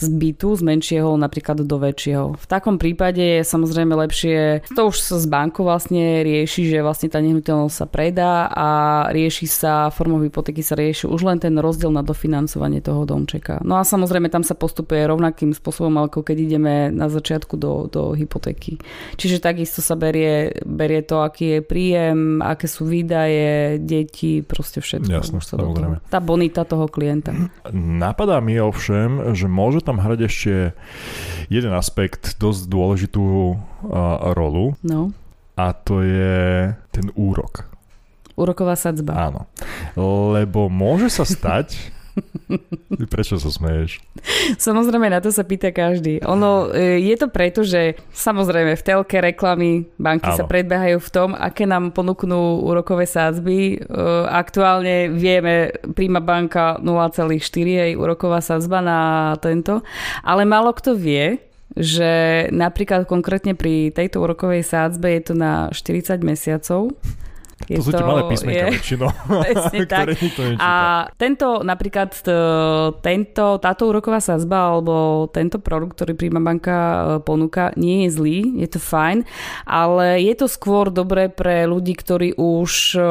z 0.00 0.08
bytu, 0.08 0.56
z 0.56 0.62
menšieho 0.64 1.12
napríklad 1.20 1.62
do 1.62 1.76
väčšieho. 1.76 2.40
V 2.40 2.46
takom 2.48 2.80
prípade 2.80 3.20
je 3.20 3.42
samozrejme 3.44 3.92
lepšie, 3.92 4.64
to 4.72 4.88
už 4.88 4.96
sa 4.96 5.16
z 5.20 5.26
banku 5.28 5.60
vlastne 5.62 6.24
rieši, 6.24 6.72
že 6.72 6.78
vlastne 6.80 7.12
tá 7.12 7.20
nehnuteľnosť 7.20 7.76
sa 7.76 7.86
predá 7.86 8.48
a 8.48 8.68
rieši 9.12 9.46
sa, 9.46 9.92
formou 9.92 10.22
hypotéky 10.24 10.64
sa 10.64 10.78
rieši 10.78 11.10
už 11.10 11.20
len 11.26 11.36
ten 11.42 11.52
rozdiel 11.58 11.90
na 11.92 12.00
dofinancovanie 12.00 12.80
toho 12.80 13.04
domčeka. 13.04 13.60
No 13.66 13.76
a 13.76 13.84
samozrejme 13.84 14.30
tam 14.30 14.46
sa 14.46 14.54
postupuje 14.54 15.04
rovnakým 15.04 15.52
spôsobom, 15.52 16.00
ako 16.06 16.24
keď 16.24 16.36
ideme 16.38 16.74
na 16.94 17.10
začiatku 17.10 17.58
do, 17.58 17.90
do 17.90 18.14
hypotéky. 18.14 18.78
Čiže 19.18 19.42
takisto 19.42 19.82
sa 19.82 19.98
berie, 19.98 20.54
berie 20.62 21.02
to, 21.02 21.20
aký 21.20 21.58
je 21.58 21.60
príjem, 21.66 22.38
aké 22.40 22.70
sú 22.70 22.86
výdaje, 22.86 23.82
deti, 23.82 24.40
proste 24.46 24.78
všetko. 24.78 25.10
Jasne, 25.10 25.42
samozrejme. 25.42 26.06
Tá 26.06 26.22
bonita 26.22 26.62
toho 26.62 26.86
klienta. 26.86 27.34
Napadá 27.74 28.38
mi 28.38 28.54
ovšem, 28.62 29.34
že 29.34 29.50
môže 29.50 29.82
tam 29.82 29.89
hrať 29.98 30.20
ešte 30.28 30.54
jeden 31.50 31.72
aspekt, 31.74 32.38
dosť 32.38 32.70
dôležitú 32.70 33.24
uh, 33.24 33.56
rolu. 34.36 34.78
No. 34.86 35.10
A 35.58 35.74
to 35.74 36.04
je 36.06 36.70
ten 36.94 37.10
úrok. 37.18 37.66
Úroková 38.38 38.78
sadzba. 38.78 39.12
Áno. 39.18 39.40
Lebo 40.32 40.70
môže 40.70 41.10
sa 41.10 41.26
stať, 41.26 41.74
Prečo 43.12 43.38
sa 43.38 43.50
smeješ? 43.50 44.02
Samozrejme, 44.58 45.08
na 45.10 45.22
to 45.22 45.30
sa 45.30 45.46
pýta 45.46 45.70
každý. 45.70 46.20
Ono, 46.26 46.70
e, 46.70 47.00
je 47.00 47.14
to 47.16 47.30
preto, 47.30 47.62
že 47.62 47.98
samozrejme 48.12 48.74
v 48.74 48.82
telke 48.82 49.18
reklamy 49.22 49.86
banky 49.96 50.30
Áno. 50.32 50.38
sa 50.40 50.44
predbehajú 50.44 50.98
v 50.98 51.10
tom, 51.12 51.30
aké 51.34 51.64
nám 51.64 51.94
ponúknú 51.94 52.64
úrokové 52.64 53.06
sádzby. 53.06 53.58
E, 53.58 53.76
aktuálne 54.28 55.12
vieme, 55.12 55.74
príjma 55.94 56.20
banka 56.20 56.76
0,4 56.82 57.38
jej 57.66 57.92
úroková 57.94 58.42
sádzba 58.42 58.78
na 58.82 59.00
tento, 59.38 59.86
ale 60.24 60.42
málo 60.48 60.74
kto 60.74 60.96
vie, 60.98 61.38
že 61.78 62.46
napríklad 62.50 63.06
konkrétne 63.06 63.54
pri 63.54 63.94
tejto 63.94 64.18
úrokovej 64.18 64.66
sádzbe 64.66 65.06
je 65.18 65.22
to 65.22 65.34
na 65.38 65.70
40 65.70 66.18
mesiacov 66.26 66.90
je 67.70 67.78
to 67.78 67.86
sú 67.86 67.90
tie 67.94 68.02
malé 68.02 68.26
písmenka 68.26 68.66
je, 68.66 68.72
väčšinou, 68.82 69.10
ktoré 69.86 70.14
nikto 70.18 70.40
nečíta. 70.42 70.66
A 70.66 70.72
tento 71.14 71.62
napríklad 71.62 72.10
tento, 72.98 73.46
táto 73.62 73.82
úroková 73.86 74.18
sazba 74.18 74.74
alebo 74.74 75.26
tento 75.30 75.62
produkt, 75.62 75.94
ktorý 75.94 76.18
Prima 76.18 76.42
banka 76.42 76.76
e, 76.76 76.98
ponúka, 77.22 77.70
nie 77.78 78.04
je 78.04 78.10
zlý, 78.10 78.38
je 78.58 78.68
to 78.74 78.80
fajn, 78.82 79.22
ale 79.70 80.18
je 80.18 80.34
to 80.34 80.50
skôr 80.50 80.90
dobré 80.90 81.30
pre 81.30 81.70
ľudí, 81.70 81.94
ktorí 81.94 82.34
už 82.34 82.98
e, 82.98 83.02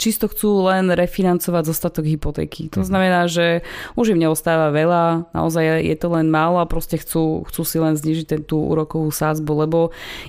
čisto 0.00 0.32
chcú 0.32 0.64
len 0.72 0.88
refinancovať 0.88 1.68
zostatok 1.68 2.08
hypotéky. 2.08 2.72
To 2.72 2.80
mhm. 2.80 2.88
znamená, 2.88 3.20
že 3.28 3.60
už 4.00 4.16
im 4.16 4.22
neostáva 4.24 4.72
veľa, 4.72 5.36
naozaj 5.36 5.84
je 5.84 5.96
to 6.00 6.08
len 6.16 6.32
málo 6.32 6.64
a 6.64 6.70
proste 6.70 6.96
chcú, 6.96 7.44
chcú 7.44 7.62
si 7.68 7.76
len 7.76 7.92
znižiť 7.92 8.26
ten, 8.26 8.40
tú 8.40 8.64
úrokovú 8.64 9.12
sázbu, 9.12 9.68
lebo 9.68 9.78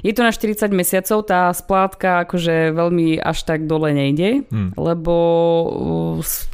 je 0.04 0.12
to 0.12 0.28
na 0.28 0.36
40 0.36 0.68
mesiacov, 0.76 1.24
tá 1.24 1.48
splátka 1.56 2.28
akože 2.28 2.76
veľmi 2.76 3.21
až 3.22 3.46
tak 3.46 3.70
dole 3.70 3.94
nejde, 3.94 4.50
hmm. 4.50 4.74
lebo 4.76 5.16
uh, 6.18 6.50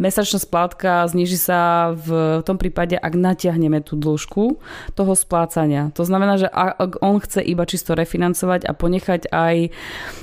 mesačná 0.00 0.40
splátka 0.40 1.04
zniží 1.04 1.36
sa 1.36 1.92
v 1.92 2.40
tom 2.46 2.56
prípade, 2.56 2.96
ak 2.96 3.12
natiahneme 3.12 3.84
tú 3.84 4.00
dĺžku 4.00 4.56
toho 4.96 5.12
splácania. 5.12 5.92
To 5.98 6.08
znamená, 6.08 6.40
že 6.40 6.48
ak 6.48 7.04
on 7.04 7.20
chce 7.20 7.44
iba 7.44 7.68
čisto 7.68 7.92
refinancovať 7.92 8.64
a 8.64 8.72
ponechať 8.72 9.28
aj 9.28 9.74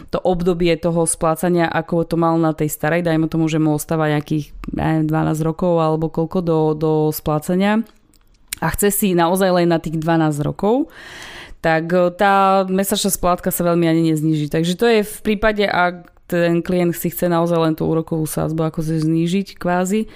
to 0.10 0.18
obdobie 0.18 0.74
toho 0.80 1.06
splácania, 1.06 1.70
ako 1.70 2.08
to 2.08 2.16
mal 2.18 2.40
na 2.42 2.58
tej 2.58 2.74
starej, 2.74 3.06
dajme 3.06 3.30
tomu, 3.30 3.46
že 3.52 3.62
mu 3.62 3.78
ostáva 3.78 4.10
nejakých 4.10 4.50
neviem, 4.74 5.06
12 5.06 5.46
rokov 5.46 5.78
alebo 5.78 6.10
koľko 6.10 6.40
do, 6.42 6.60
do 6.74 6.92
splácania 7.14 7.86
a 8.58 8.68
chce 8.74 8.90
si 8.90 9.08
naozaj 9.14 9.54
len 9.54 9.70
na 9.70 9.78
tých 9.78 10.02
12 10.02 10.42
rokov, 10.42 10.90
tak 11.62 11.90
e, 11.90 12.14
tá 12.14 12.66
mesačná 12.68 13.10
splátka 13.10 13.50
sa 13.50 13.66
veľmi 13.66 13.86
ani 13.88 14.02
nezniží. 14.14 14.48
Takže 14.52 14.74
to 14.78 14.86
je 14.86 15.02
v 15.02 15.18
prípade, 15.26 15.66
ak 15.66 16.12
ten 16.28 16.60
klient 16.60 16.92
si 16.92 17.08
chce 17.08 17.32
naozaj 17.32 17.58
len 17.58 17.74
tú 17.74 17.88
úrokovú 17.88 18.28
sázbu 18.28 18.68
ako 18.68 18.84
znížiť 18.84 19.56
kvázi. 19.56 20.12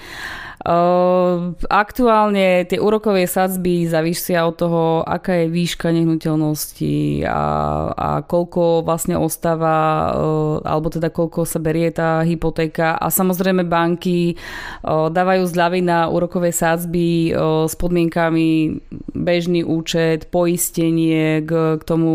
Aktuálne 1.66 2.70
tie 2.70 2.78
úrokové 2.78 3.26
sadzby 3.26 3.90
zavisia 3.90 4.46
od 4.46 4.56
toho, 4.62 4.84
aká 5.02 5.42
je 5.42 5.48
výška 5.50 5.90
nehnuteľnosti 5.90 7.26
a, 7.26 7.44
a 7.90 8.10
koľko 8.22 8.86
vlastne 8.86 9.18
ostáva, 9.18 10.14
ehm, 10.14 10.62
alebo 10.62 10.94
teda 10.94 11.10
koľko 11.10 11.50
sa 11.50 11.58
berie 11.58 11.90
tá 11.90 12.22
hypotéka. 12.22 12.94
A 12.94 13.10
samozrejme 13.10 13.66
banky 13.66 14.38
ehm, 14.38 15.10
dávajú 15.10 15.50
zľavy 15.50 15.82
na 15.82 16.06
úrokové 16.14 16.54
sadzby 16.54 17.34
s 17.66 17.74
podmienkami 17.74 18.78
bežný 19.18 19.66
účet, 19.66 20.30
poistenie 20.30 21.42
k, 21.42 21.82
k 21.82 21.84
tomu 21.84 22.12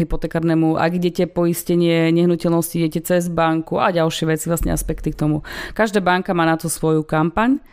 hypotekárnemu. 0.00 0.80
Ak 0.80 0.96
idete 0.96 1.28
poistenie 1.28 2.08
nehnuteľnosti, 2.14 2.74
idete 2.80 3.00
cez 3.04 3.28
banku 3.28 3.76
a 3.76 3.92
ďalšie 3.92 4.32
veci, 4.32 4.48
vlastne 4.48 4.72
aspekty 4.72 5.12
k 5.12 5.20
tomu. 5.20 5.44
Každá 5.76 6.00
banka 6.00 6.32
má 6.32 6.48
na 6.48 6.56
to 6.56 6.72
svoju 6.72 7.04
kampaň 7.04 7.65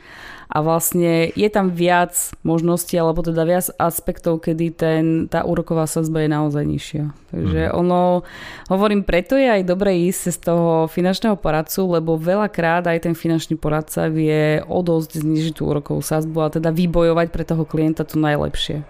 a 0.53 0.61
vlastne 0.61 1.33
je 1.33 1.49
tam 1.49 1.73
viac 1.73 2.13
možností 2.45 2.93
alebo 2.93 3.25
teda 3.25 3.41
viac 3.41 3.73
aspektov, 3.81 4.45
kedy 4.45 4.65
ten, 4.69 5.03
tá 5.25 5.41
úroková 5.41 5.89
sazba 5.89 6.21
je 6.21 6.29
naozaj 6.29 6.63
nižšia. 6.67 7.03
Takže 7.33 7.61
mm. 7.69 7.73
ono, 7.73 8.21
hovorím, 8.69 9.01
preto 9.01 9.33
je 9.33 9.49
aj 9.49 9.65
dobre 9.65 9.97
ísť 10.05 10.23
z 10.29 10.39
toho 10.45 10.85
finančného 10.85 11.41
poradcu, 11.41 11.97
lebo 11.97 12.21
veľakrát 12.21 12.85
aj 12.85 13.09
ten 13.09 13.17
finančný 13.17 13.57
poradca 13.57 14.05
vie 14.13 14.61
o 14.69 14.79
dosť 14.85 15.25
znižiť 15.25 15.53
tú 15.57 15.73
úrokovú 15.73 16.05
sazbu 16.05 16.45
a 16.45 16.53
teda 16.53 16.69
vybojovať 16.69 17.27
pre 17.33 17.43
toho 17.49 17.65
klienta 17.65 18.05
to 18.05 18.21
najlepšie. 18.21 18.85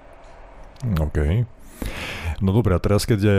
OK. 1.00 1.48
No 2.44 2.52
dobré, 2.52 2.76
a 2.76 2.84
teraz 2.84 3.08
keď 3.08 3.20
je, 3.24 3.38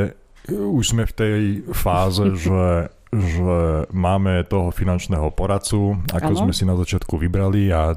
už 0.49 0.97
sme 0.97 1.05
v 1.05 1.13
tej 1.13 1.41
fáze, 1.77 2.25
že 2.49 2.89
že 3.15 3.87
máme 3.95 4.43
toho 4.51 4.75
finančného 4.75 5.31
poradcu, 5.31 6.03
ako 6.11 6.33
ano. 6.35 6.41
sme 6.47 6.53
si 6.53 6.67
na 6.67 6.75
začiatku 6.75 7.15
vybrali 7.15 7.71
a 7.71 7.95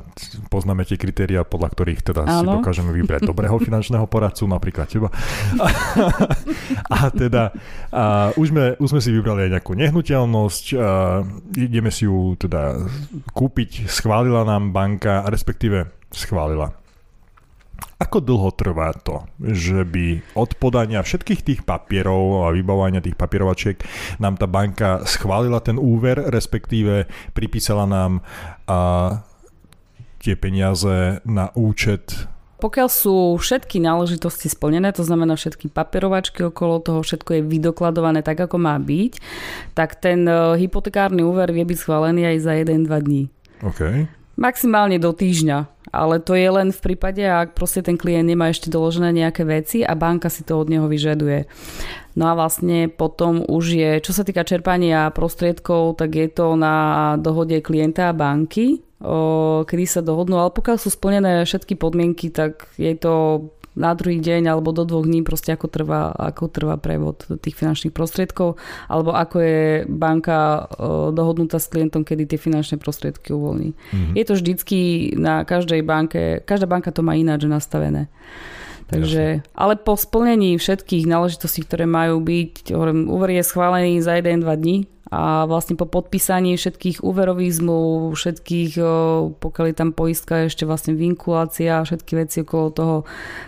poznáme 0.51 0.85
tie 0.85 0.99
kritéria, 0.99 1.41
podľa 1.41 1.73
ktorých 1.73 2.01
teda 2.05 2.21
ano. 2.23 2.31
si 2.31 2.43
dokážeme 2.45 2.91
vybrať 2.93 3.25
dobrého 3.31 3.57
finančného 3.57 4.05
poradcu, 4.05 4.45
napríklad 4.45 4.87
teba. 4.87 5.09
A, 5.57 5.67
a 6.95 6.99
teda 7.09 7.55
a 7.89 8.03
už, 8.37 8.53
sme, 8.53 8.65
už 8.77 8.89
sme 8.93 9.01
si 9.01 9.09
vybrali 9.09 9.49
aj 9.49 9.51
nejakú 9.59 9.73
nehnuteľnosť, 9.73 10.65
a 10.77 11.23
ideme 11.57 11.89
si 11.89 12.05
ju 12.05 12.37
teda 12.37 12.77
kúpiť, 13.33 13.89
schválila 13.89 14.45
nám 14.45 14.69
banka, 14.69 15.25
respektíve 15.27 15.89
schválila 16.13 16.86
ako 17.97 18.21
dlho 18.21 18.53
trvá 18.53 18.93
to, 18.93 19.25
že 19.41 19.81
by 19.81 20.21
od 20.37 20.53
podania 20.61 21.01
všetkých 21.01 21.41
tých 21.41 21.61
papierov 21.65 22.45
a 22.45 22.53
vybavovania 22.53 23.01
tých 23.01 23.17
papierovačiek 23.17 23.81
nám 24.21 24.37
tá 24.37 24.45
banka 24.45 25.01
schválila 25.09 25.57
ten 25.65 25.81
úver, 25.81 26.21
respektíve 26.29 27.09
pripísala 27.33 27.89
nám 27.89 28.21
a, 28.69 29.21
tie 30.21 30.37
peniaze 30.37 31.25
na 31.25 31.49
účet 31.57 32.29
pokiaľ 32.57 32.89
sú 32.89 33.37
všetky 33.37 33.77
náležitosti 33.77 34.49
splnené, 34.49 34.89
to 34.89 35.05
znamená 35.05 35.37
všetky 35.37 35.69
papierovačky 35.69 36.41
okolo 36.49 36.81
toho, 36.81 37.05
všetko 37.05 37.37
je 37.37 37.41
vydokladované 37.45 38.25
tak, 38.25 38.41
ako 38.41 38.57
má 38.57 38.73
byť, 38.81 39.13
tak 39.77 40.01
ten 40.01 40.25
e, 40.25 40.57
hypotekárny 40.65 41.21
úver 41.21 41.53
vie 41.53 41.61
byť 41.61 41.77
schválený 41.77 42.25
aj 42.33 42.37
za 42.41 42.57
1-2 42.57 42.89
dní. 42.89 43.23
Okay. 43.61 44.09
Maximálne 44.37 45.01
do 45.01 45.11
týždňa 45.11 45.77
ale 45.91 46.19
to 46.19 46.35
je 46.35 46.45
len 46.45 46.69
v 46.69 46.79
prípade, 46.83 47.23
ak 47.23 47.55
proste 47.55 47.79
ten 47.83 47.95
klient 47.95 48.27
nemá 48.27 48.51
ešte 48.51 48.67
doložené 48.67 49.15
nejaké 49.15 49.47
veci 49.47 49.81
a 49.81 49.95
banka 49.95 50.27
si 50.27 50.43
to 50.43 50.59
od 50.59 50.67
neho 50.67 50.85
vyžaduje. 50.85 51.47
No 52.17 52.29
a 52.29 52.33
vlastne 52.33 52.89
potom 52.91 53.45
už 53.45 53.65
je, 53.77 53.91
čo 54.01 54.11
sa 54.11 54.25
týka 54.25 54.43
čerpania 54.43 55.13
prostriedkov, 55.13 56.01
tak 56.01 56.17
je 56.17 56.27
to 56.33 56.57
na 56.57 57.15
dohode 57.21 57.61
klienta 57.61 58.09
a 58.09 58.17
banky, 58.17 58.81
kedy 59.65 59.85
sa 59.85 60.01
dohodnú, 60.01 60.41
ale 60.41 60.49
pokiaľ 60.49 60.77
sú 60.81 60.89
splnené 60.89 61.45
všetky 61.45 61.77
podmienky, 61.77 62.33
tak 62.33 62.65
je 62.81 62.97
to 62.97 63.45
na 63.77 63.93
druhý 63.93 64.17
deň 64.17 64.49
alebo 64.49 64.73
do 64.73 64.83
dvoch 64.83 65.05
dní 65.05 65.21
proste 65.21 65.53
ako 65.53 65.69
trvá, 65.69 66.09
ako 66.17 66.49
trvá 66.49 66.81
prevod 66.81 67.21
tých 67.37 67.53
finančných 67.53 67.93
prostriedkov 67.93 68.57
alebo 68.89 69.13
ako 69.13 69.37
je 69.37 69.61
banka 69.85 70.65
dohodnutá 71.13 71.61
s 71.61 71.69
klientom, 71.69 72.01
kedy 72.01 72.25
tie 72.25 72.39
finančné 72.41 72.81
prostriedky 72.81 73.37
uvoľní. 73.37 73.77
Mm-hmm. 73.77 74.13
Je 74.17 74.23
to 74.25 74.33
vždycky 74.33 74.79
na 75.13 75.45
každej 75.45 75.85
banke, 75.85 76.41
každá 76.41 76.65
banka 76.65 76.89
to 76.89 77.05
má 77.05 77.13
ináč 77.13 77.45
nastavené. 77.45 78.09
Takže, 78.87 79.43
ale 79.51 79.75
po 79.75 79.99
splnení 79.99 80.55
všetkých 80.55 81.11
náležitostí, 81.11 81.67
ktoré 81.67 81.83
majú 81.83 82.23
byť, 82.23 82.71
hovorím, 82.71 83.11
úver 83.11 83.35
je 83.35 83.43
schválený 83.43 83.99
za 83.99 84.15
1-2 84.15 84.47
dní 84.47 84.87
a 85.07 85.47
vlastne 85.47 85.79
po 85.79 85.87
podpísaní 85.87 86.59
všetkých 86.59 86.99
úverových 86.99 87.63
zmluv, 87.63 88.15
všetkých, 88.19 88.73
pokiaľ 89.39 89.65
je 89.71 89.75
tam 89.75 89.95
poistka, 89.95 90.51
ešte 90.51 90.67
vlastne 90.67 90.99
vinkulácia 90.99 91.79
a 91.79 91.85
všetky 91.87 92.13
veci 92.19 92.43
okolo 92.43 92.67
toho, 92.75 92.95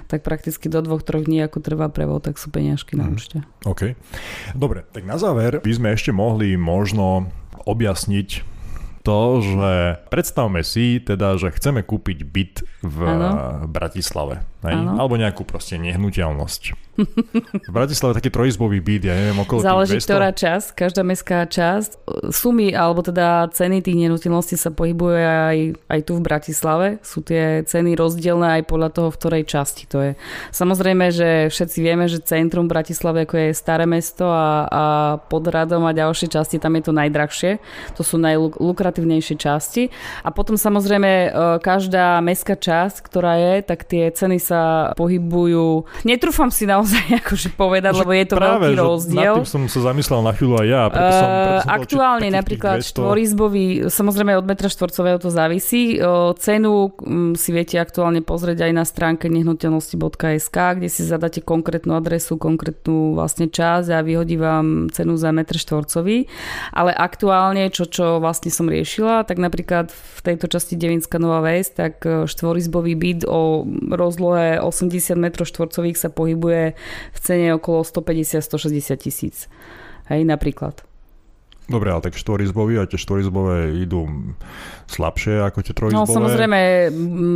tak 0.08 0.24
prakticky 0.24 0.72
do 0.72 0.80
dvoch, 0.80 1.04
troch 1.04 1.28
dní 1.28 1.44
ako 1.44 1.60
trvá 1.60 1.92
prevod, 1.92 2.24
tak 2.24 2.40
sú 2.40 2.48
peniažky 2.48 2.96
na 2.96 3.08
mhm. 3.08 3.12
účte. 3.12 3.38
OK. 3.68 3.96
Dobre, 4.56 4.88
tak 4.96 5.04
na 5.04 5.20
záver 5.20 5.60
by 5.60 5.74
sme 5.76 5.92
ešte 5.92 6.16
mohli 6.16 6.56
možno 6.56 7.28
objasniť 7.68 8.60
to, 9.04 9.20
že 9.44 9.72
predstavme 10.12 10.64
si 10.64 11.00
teda, 11.00 11.40
že 11.40 11.56
chceme 11.56 11.84
kúpiť 11.84 12.20
byt 12.24 12.56
v 12.84 12.98
ano. 13.04 13.30
Bratislave. 13.68 14.44
Hej? 14.60 14.76
Alebo 14.76 15.16
nejakú 15.16 15.48
proste 15.48 15.80
nehnuteľnosť. 15.80 16.90
V 17.70 17.72
Bratislave 17.72 18.18
taký 18.18 18.28
trojizbový 18.28 18.84
byt, 18.84 19.08
ja 19.08 19.16
neviem, 19.16 19.40
okolo 19.40 19.64
Záleží, 19.64 20.00
tých 20.00 20.04
200. 20.04 20.10
ktorá 20.12 20.30
časť, 20.36 20.68
každá 20.76 21.02
mestská 21.08 21.48
časť. 21.48 21.90
Sumy, 22.34 22.76
alebo 22.76 23.00
teda 23.00 23.48
ceny 23.56 23.80
tých 23.80 23.96
nehnuteľností 23.96 24.60
sa 24.60 24.74
pohybuje 24.74 25.24
aj, 25.24 25.58
aj 25.88 26.00
tu 26.04 26.20
v 26.20 26.26
Bratislave. 26.26 26.88
Sú 27.00 27.24
tie 27.24 27.64
ceny 27.64 27.96
rozdielne 27.96 28.60
aj 28.60 28.68
podľa 28.68 28.90
toho, 28.92 29.08
v 29.16 29.20
ktorej 29.20 29.44
časti 29.48 29.88
to 29.88 29.98
je. 30.04 30.12
Samozrejme, 30.52 31.06
že 31.14 31.30
všetci 31.48 31.78
vieme, 31.80 32.12
že 32.12 32.20
centrum 32.20 32.68
Bratislave 32.68 33.24
ako 33.24 33.36
je 33.48 33.50
staré 33.56 33.88
mesto 33.88 34.28
a, 34.28 34.68
a 34.68 34.84
pod 35.24 35.48
radom 35.48 35.88
a 35.88 35.96
ďalšie 35.96 36.28
časti, 36.28 36.60
tam 36.60 36.76
je 36.76 36.84
to 36.84 36.94
najdrahšie. 36.96 37.64
To 37.96 38.02
sú 38.04 38.20
najlukratívnejšie 38.20 39.36
časti. 39.40 39.88
A 40.28 40.36
potom 40.36 40.60
samozrejme 40.60 41.12
e, 41.12 41.30
každá 41.64 42.20
mestská 42.20 42.60
časť, 42.60 43.00
ktorá 43.00 43.40
je, 43.40 43.54
tak 43.64 43.88
tie 43.88 44.12
ceny 44.12 44.49
sa 44.50 44.62
pohybujú. 44.98 45.86
Netrúfam 46.02 46.50
si 46.50 46.66
naozaj 46.66 47.06
akože 47.22 47.54
povedať, 47.54 47.94
lebo 48.02 48.12
je 48.12 48.26
to 48.26 48.36
práve, 48.36 48.74
veľký 48.74 48.74
rozdiel. 48.82 49.34
Nad 49.38 49.46
tým 49.46 49.50
som 49.50 49.64
sa 49.70 49.80
zamyslel 49.94 50.20
na 50.26 50.34
chvíľu 50.34 50.56
aj 50.58 50.68
ja. 50.68 50.84
Preto 50.90 51.12
som, 51.14 51.30
preto 51.30 51.62
som 51.62 51.70
Aktuálne 51.70 52.30
napríklad 52.34 52.78
štvorizbový, 52.82 53.66
samozrejme 53.94 54.34
od 54.34 54.46
metra 54.50 54.68
štvorcového 54.72 55.18
to 55.22 55.30
závisí. 55.30 56.02
Cenu 56.40 56.74
mm, 56.90 57.34
si 57.38 57.50
viete 57.54 57.78
aktuálne 57.78 58.26
pozrieť 58.26 58.66
aj 58.66 58.72
na 58.74 58.84
stránke 58.88 59.30
nehnuteľnosti.sk, 59.30 60.58
kde 60.82 60.90
si 60.90 61.02
zadáte 61.06 61.46
konkrétnu 61.46 61.94
adresu, 61.94 62.40
konkrétnu 62.42 63.14
vlastne 63.14 63.52
časť 63.52 63.88
a 63.94 64.00
vyhodí 64.02 64.40
vám 64.40 64.90
cenu 64.90 65.14
za 65.20 65.30
metr 65.30 65.62
štvorcový. 65.62 66.26
Ale 66.74 66.96
aktuálne, 66.96 67.70
čo, 67.70 67.86
čo 67.86 68.18
vlastne 68.18 68.50
som 68.50 68.66
riešila, 68.66 69.28
tak 69.28 69.38
napríklad 69.38 69.92
v 69.92 70.20
tejto 70.24 70.50
časti 70.50 70.80
Devinská 70.80 71.22
Nová 71.22 71.44
Ves, 71.44 71.72
tak 71.76 72.02
štvorizbový 72.04 72.94
byt 72.96 73.22
o 73.28 73.68
rozlohe 73.92 74.39
80 74.64 75.20
m 75.20 75.26
štvorcových 75.34 75.98
sa 75.98 76.10
pohybuje 76.10 76.74
v 77.14 77.20
cene 77.20 77.56
okolo 77.56 77.84
150-160 77.84 79.06
tisíc. 79.06 79.52
Hej, 80.10 80.26
napríklad. 80.26 80.82
Dobre, 81.70 81.94
ale 81.94 82.02
tak 82.02 82.18
štvorizbový 82.18 82.82
a 82.82 82.90
tie 82.90 82.98
štvorizbové 82.98 83.78
idú 83.78 84.10
slabšie 84.90 85.46
ako 85.46 85.62
tie 85.62 85.74
trojizbové. 85.78 86.02
No 86.02 86.10
samozrejme, 86.10 86.58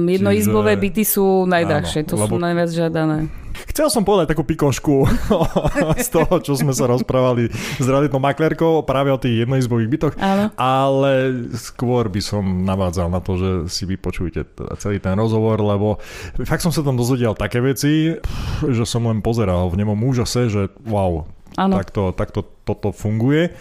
jednoizbové 0.10 0.74
Čiže... 0.74 0.84
byty 0.90 1.04
sú 1.06 1.26
najdrahšie, 1.46 2.02
to 2.10 2.18
lebo... 2.18 2.34
sú 2.34 2.36
najviac 2.42 2.70
žiadané. 2.74 3.30
Chcel 3.74 3.88
som 3.90 4.04
povedať 4.06 4.34
takú 4.36 4.44
pikošku 4.46 5.08
z 6.06 6.08
toho, 6.10 6.34
čo 6.42 6.54
sme 6.58 6.74
sa 6.74 6.90
rozprávali 6.90 7.50
s 7.54 7.86
realitnou 7.86 8.22
maklérkou 8.22 8.86
práve 8.86 9.10
o 9.14 9.18
tých 9.18 9.46
jednoizbových 9.46 9.90
bytoch, 9.90 10.14
Áno. 10.22 10.50
ale 10.58 11.34
skôr 11.58 12.10
by 12.10 12.22
som 12.22 12.44
navádzal 12.66 13.08
na 13.10 13.22
to, 13.22 13.38
že 13.40 13.50
si 13.74 13.84
vypočujte 13.90 14.46
celý 14.78 14.98
ten 15.02 15.18
rozhovor, 15.18 15.62
lebo 15.62 15.98
fakt 16.46 16.66
som 16.66 16.74
sa 16.74 16.86
tam 16.86 16.98
dozvedel 16.98 17.34
také 17.34 17.62
veci, 17.62 18.18
že 18.62 18.84
som 18.86 19.06
len 19.10 19.22
pozeral 19.22 19.70
v 19.70 19.80
nemom 19.82 19.98
úžase, 20.02 20.50
že 20.50 20.70
wow, 20.86 21.26
Áno. 21.54 21.78
Takto, 21.78 22.10
takto 22.18 22.42
toto 22.66 22.90
funguje. 22.90 23.54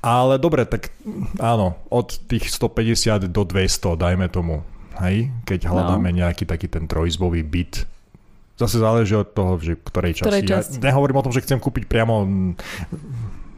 Ale 0.00 0.38
dobre, 0.38 0.62
tak 0.68 0.94
áno, 1.42 1.74
od 1.90 2.14
tých 2.30 2.46
150 2.46 3.26
do 3.26 3.42
200, 3.42 3.98
dajme 3.98 4.26
tomu. 4.30 4.62
Hej? 5.02 5.34
Keď 5.42 5.66
hľadáme 5.66 6.14
no. 6.14 6.16
nejaký 6.22 6.46
taký 6.46 6.70
ten 6.70 6.86
trojizbový 6.86 7.42
byt. 7.42 7.90
Zase 8.54 8.78
záleží 8.78 9.18
od 9.18 9.26
toho, 9.34 9.58
že 9.58 9.74
ktorej 9.74 10.14
časti. 10.14 10.30
Ktorej 10.30 10.44
časti. 10.46 10.76
Ja 10.78 10.94
nehovorím 10.94 11.18
o 11.18 11.24
tom, 11.26 11.34
že 11.34 11.42
chcem 11.42 11.58
kúpiť 11.58 11.90
priamo 11.90 12.22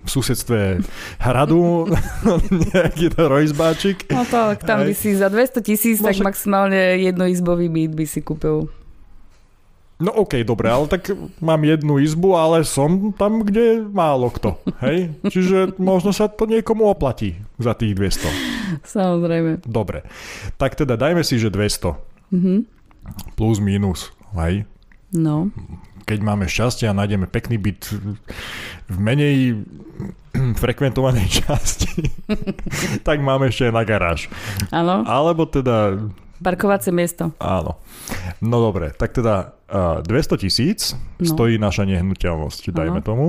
v 0.06 0.08
susedstve 0.08 0.80
hradu 1.18 1.90
nejaký 2.72 3.12
ten 3.12 3.26
rojzbáčik. 3.26 4.08
No 4.08 4.24
to, 4.24 4.54
tam 4.62 4.86
by 4.86 4.94
si 4.94 5.18
za 5.18 5.28
200 5.28 5.66
tisíc, 5.66 5.98
tak 5.98 6.16
maximálne 6.22 6.96
jednoizbový 7.02 7.68
byt 7.68 7.92
by 7.92 8.06
si 8.06 8.22
kúpil. 8.22 8.70
No 9.96 10.12
okej, 10.12 10.44
okay, 10.44 10.48
dobre, 10.48 10.68
ale 10.68 10.92
tak 10.92 11.08
mám 11.40 11.64
jednu 11.64 11.96
izbu, 11.96 12.36
ale 12.36 12.68
som 12.68 13.16
tam, 13.16 13.40
kde 13.40 13.80
málo 13.80 14.28
kto. 14.28 14.60
Hej? 14.84 15.16
Čiže 15.24 15.80
možno 15.80 16.12
sa 16.12 16.28
to 16.28 16.44
niekomu 16.44 16.84
oplatí 16.84 17.40
za 17.56 17.72
tých 17.72 17.96
200. 17.96 18.28
Samozrejme. 18.84 19.64
Dobre. 19.64 20.04
Tak 20.60 20.76
teda 20.76 21.00
dajme 21.00 21.24
si, 21.24 21.40
že 21.40 21.48
200. 21.48 21.96
Mm-hmm. 22.28 22.58
Plus, 23.40 23.56
minus. 23.56 24.12
Hej? 24.36 24.68
No. 25.16 25.48
Keď 26.04 26.18
máme 26.20 26.44
šťastie 26.46 26.86
a 26.86 26.94
nájdeme 26.94 27.26
pekný 27.26 27.56
byt 27.56 27.88
v 28.86 28.96
menej 29.00 29.64
frekventovanej 30.62 31.26
časti, 31.40 32.12
tak 33.00 33.24
máme 33.24 33.48
ešte 33.48 33.72
na 33.72 33.82
garáž. 33.82 34.28
Áno. 34.68 35.02
Alebo 35.08 35.48
teda 35.48 35.96
Parkovacie 36.36 36.92
miesto. 36.92 37.32
Áno. 37.40 37.80
No 38.44 38.60
dobre, 38.60 38.92
tak 38.92 39.16
teda 39.16 39.56
uh, 39.72 40.04
200 40.04 40.36
tisíc 40.44 40.92
no. 41.16 41.24
stojí 41.24 41.56
naša 41.56 41.88
nehnuteľnosť, 41.88 42.76
dajme 42.76 43.00
ano. 43.00 43.06
tomu. 43.06 43.26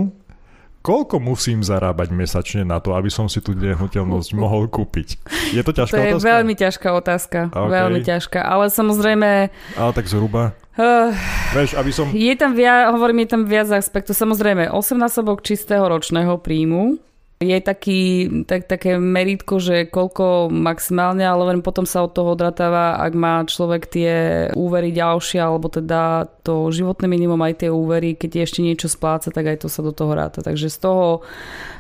Koľko 0.84 1.20
musím 1.20 1.68
zarábať 1.68 2.16
mesačne 2.16 2.64
na 2.64 2.80
to, 2.80 2.96
aby 2.96 3.12
som 3.12 3.28
si 3.28 3.44
tú 3.44 3.52
nehnuteľnosť 3.52 4.30
mohol 4.36 4.72
kúpiť? 4.72 5.20
Je 5.52 5.60
to 5.60 5.76
ťažká 5.76 6.00
otázka? 6.00 6.16
To 6.16 6.20
je 6.24 6.28
veľmi 6.32 6.54
ťažká 6.56 6.88
otázka. 6.96 7.40
Okay. 7.52 7.72
Veľmi 7.76 8.00
ťažká, 8.08 8.40
ale 8.40 8.72
samozrejme... 8.72 9.30
Ale 9.76 9.92
tak 9.92 10.08
zhruba? 10.08 10.56
Uh, 10.78 11.10
Veš, 11.58 11.74
aby 11.74 11.90
som... 11.90 12.14
Je 12.14 12.30
tam 12.38 12.54
viac, 12.54 12.94
hovorím, 12.94 13.26
je 13.26 13.34
tam 13.34 13.50
viac 13.50 13.66
aspektov. 13.74 14.14
Samozrejme, 14.14 14.70
8 14.70 14.78
násobok 14.94 15.42
čistého 15.42 15.82
ročného 15.82 16.38
príjmu, 16.38 17.02
je 17.38 17.58
taký, 17.62 18.02
tak, 18.50 18.66
také 18.66 18.98
meritko, 18.98 19.62
že 19.62 19.86
koľko 19.86 20.50
maximálne, 20.50 21.22
ale 21.22 21.54
len 21.54 21.60
potom 21.62 21.86
sa 21.86 22.02
od 22.02 22.10
toho 22.10 22.34
odratáva, 22.34 22.98
ak 22.98 23.14
má 23.14 23.46
človek 23.46 23.86
tie 23.86 24.14
úvery 24.58 24.90
ďalšie, 24.90 25.38
alebo 25.38 25.70
teda 25.70 26.26
to 26.42 26.74
životné 26.74 27.06
minimum 27.06 27.38
aj 27.46 27.62
tie 27.62 27.70
úvery, 27.70 28.18
keď 28.18 28.50
ešte 28.50 28.66
niečo 28.66 28.90
spláca, 28.90 29.30
tak 29.30 29.46
aj 29.54 29.62
to 29.62 29.68
sa 29.70 29.86
do 29.86 29.94
toho 29.94 30.18
ráta. 30.18 30.42
Takže 30.42 30.74
z 30.74 30.78
toho 30.82 31.22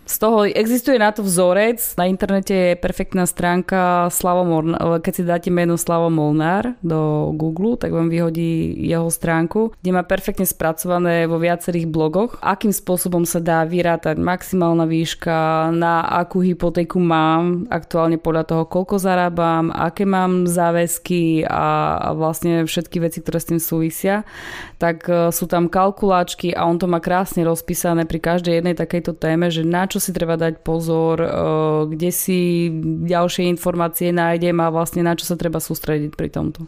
z 0.07 0.23
toho 0.23 0.47
existuje 0.47 0.95
na 0.95 1.11
to 1.11 1.19
vzorec, 1.19 1.83
na 1.99 2.07
internete 2.07 2.55
je 2.55 2.79
perfektná 2.79 3.27
stránka 3.27 4.07
Slavo 4.07 4.47
Molnár, 4.47 5.03
keď 5.03 5.13
si 5.13 5.23
dáte 5.27 5.49
meno 5.51 5.75
Slavo 5.75 6.07
Molnár 6.07 6.79
do 6.79 7.35
Google, 7.35 7.75
tak 7.75 7.91
vám 7.91 8.07
vyhodí 8.07 8.71
jeho 8.87 9.11
stránku, 9.11 9.75
kde 9.83 9.91
má 9.91 10.07
perfektne 10.07 10.47
spracované 10.47 11.27
vo 11.27 11.35
viacerých 11.43 11.91
blogoch, 11.91 12.39
akým 12.39 12.71
spôsobom 12.71 13.27
sa 13.27 13.43
dá 13.43 13.67
vyrátať 13.67 14.15
maximálna 14.15 14.87
výška, 14.87 15.35
na 15.73 16.05
akú 16.05 16.43
hypotéku 16.43 17.01
mám, 17.01 17.65
aktuálne 17.71 18.21
podľa 18.21 18.43
toho, 18.47 18.63
koľko 18.69 19.01
zarábam, 19.01 19.73
aké 19.73 20.05
mám 20.05 20.45
záväzky 20.45 21.47
a, 21.47 22.13
vlastne 22.13 22.67
všetky 22.67 23.01
veci, 23.01 23.19
ktoré 23.23 23.37
s 23.41 23.49
tým 23.49 23.61
súvisia, 23.61 24.27
tak 24.77 25.09
e, 25.09 25.33
sú 25.33 25.49
tam 25.49 25.67
kalkuláčky 25.67 26.53
a 26.53 26.69
on 26.69 26.77
to 26.77 26.85
má 26.85 27.01
krásne 27.01 27.41
rozpísané 27.41 28.05
pri 28.05 28.19
každej 28.21 28.61
jednej 28.61 28.75
takejto 28.77 29.17
téme, 29.17 29.49
že 29.49 29.65
na 29.65 29.89
čo 29.89 29.97
si 29.97 30.13
treba 30.13 30.37
dať 30.37 30.61
pozor, 30.61 31.17
eh, 31.21 31.29
kde 31.89 32.09
si 32.13 32.69
ďalšie 33.07 33.49
informácie 33.49 34.13
nájdem 34.13 34.57
a 34.61 34.73
vlastne 34.73 35.01
na 35.01 35.17
čo 35.17 35.25
sa 35.25 35.39
treba 35.39 35.57
sústrediť 35.57 36.13
pri 36.13 36.29
tomto. 36.29 36.65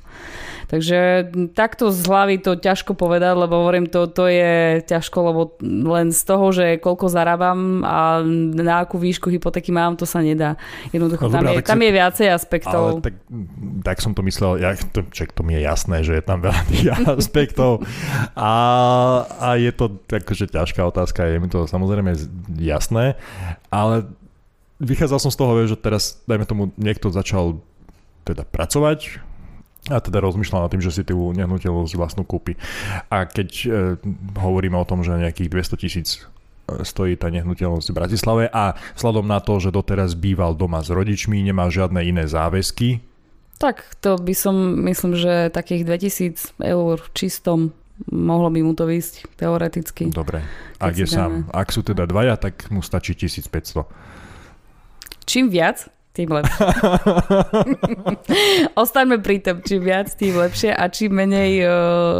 Takže 0.70 1.34
takto 1.58 1.90
z 1.90 2.06
hlavy 2.06 2.36
to 2.46 2.54
ťažko 2.54 2.94
povedať, 2.94 3.34
lebo 3.34 3.66
hovorím, 3.66 3.90
to, 3.90 4.06
to 4.06 4.30
je 4.30 4.86
ťažko, 4.86 5.18
lebo 5.26 5.42
len 5.66 6.14
z 6.14 6.22
toho, 6.22 6.54
že 6.54 6.78
koľko 6.78 7.10
zarábam 7.10 7.82
a 7.82 8.22
na 8.70 8.86
akú 8.86 9.02
výšku 9.02 9.34
hypotéky 9.34 9.74
mám, 9.74 9.98
to 9.98 10.06
sa 10.06 10.22
nedá. 10.22 10.54
Jednoducho, 10.94 11.26
no, 11.26 11.34
tam, 11.34 11.44
dobrá, 11.50 11.58
je, 11.58 11.66
tam 11.66 11.80
si... 11.82 11.86
je 11.86 11.92
viacej 11.98 12.28
aspektov. 12.30 12.82
Ale 12.86 13.02
tak, 13.02 13.16
tak 13.82 13.98
som 13.98 14.14
to 14.14 14.22
myslel, 14.22 14.62
ja, 14.62 14.78
to, 14.78 15.02
čak, 15.10 15.34
to 15.34 15.42
mi 15.42 15.58
je 15.58 15.66
jasné, 15.66 16.06
že 16.06 16.22
je 16.22 16.24
tam 16.24 16.46
veľa 16.46 16.62
tých 16.70 16.94
aspektov 17.18 17.82
a, 18.38 18.54
a 19.42 19.48
je 19.58 19.72
to 19.74 19.98
akože 20.06 20.54
ťažká 20.54 20.86
otázka, 20.86 21.26
je 21.26 21.42
mi 21.42 21.50
to 21.50 21.66
samozrejme 21.66 22.14
jasné, 22.62 23.18
ale 23.74 24.06
vychádzal 24.78 25.20
som 25.20 25.32
z 25.34 25.38
toho, 25.42 25.52
že 25.66 25.76
teraz, 25.76 26.22
dajme 26.30 26.46
tomu, 26.46 26.70
niekto 26.78 27.10
začal 27.10 27.58
teda 28.24 28.46
pracovať, 28.46 29.26
a 29.88 29.98
teda 30.04 30.20
rozmýšľal 30.22 30.68
nad 30.68 30.72
tým, 30.76 30.84
že 30.84 30.92
si 30.92 31.08
tú 31.08 31.32
nehnuteľnosť 31.34 31.96
vlastnú 31.96 32.28
kúpi. 32.28 32.60
A 33.08 33.26
keď 33.26 33.50
e, 33.50 33.68
hovoríme 34.38 34.76
o 34.76 34.86
tom, 34.86 35.02
že 35.02 35.16
nejakých 35.16 35.50
200 35.50 35.82
tisíc 35.82 36.10
stojí 36.86 37.16
tá 37.20 37.30
nehnuteľnosť 37.34 37.88
v 37.92 37.98
Bratislave 37.98 38.46
a 38.50 38.78
vzhľadom 38.96 39.26
na 39.26 39.40
to, 39.42 39.58
že 39.58 39.74
doteraz 39.74 40.14
býval 40.14 40.54
doma 40.54 40.82
s 40.84 40.90
rodičmi, 40.94 41.42
nemá 41.42 41.68
žiadne 41.70 42.02
iné 42.06 42.26
záväzky. 42.30 43.04
Tak 43.60 44.00
to 44.00 44.16
by 44.16 44.32
som, 44.32 44.88
myslím, 44.88 45.20
že 45.20 45.52
takých 45.52 45.84
2000 45.84 46.64
eur 46.64 46.96
čistom 47.12 47.76
mohlo 48.08 48.48
by 48.48 48.64
mu 48.64 48.72
to 48.72 48.88
výsť 48.88 49.36
teoreticky. 49.36 50.08
Dobre, 50.08 50.48
ak 50.80 50.96
je 50.96 51.08
sám. 51.08 51.52
Ak 51.52 51.76
sú 51.76 51.84
teda 51.84 52.08
dvaja, 52.08 52.40
tak 52.40 52.72
mu 52.72 52.80
stačí 52.80 53.12
1500. 53.12 53.84
čím 55.28 55.52
viac, 55.52 55.92
tým 56.16 56.32
lepšie. 56.36 56.66
Ostaňme 58.82 59.22
pri 59.22 59.40
tom, 59.40 59.62
čím 59.62 59.86
viac, 59.86 60.10
tým 60.16 60.36
lepšie 60.36 60.74
a 60.74 60.90
čím 60.92 61.16
menej 61.16 61.64
uh, 61.64 61.72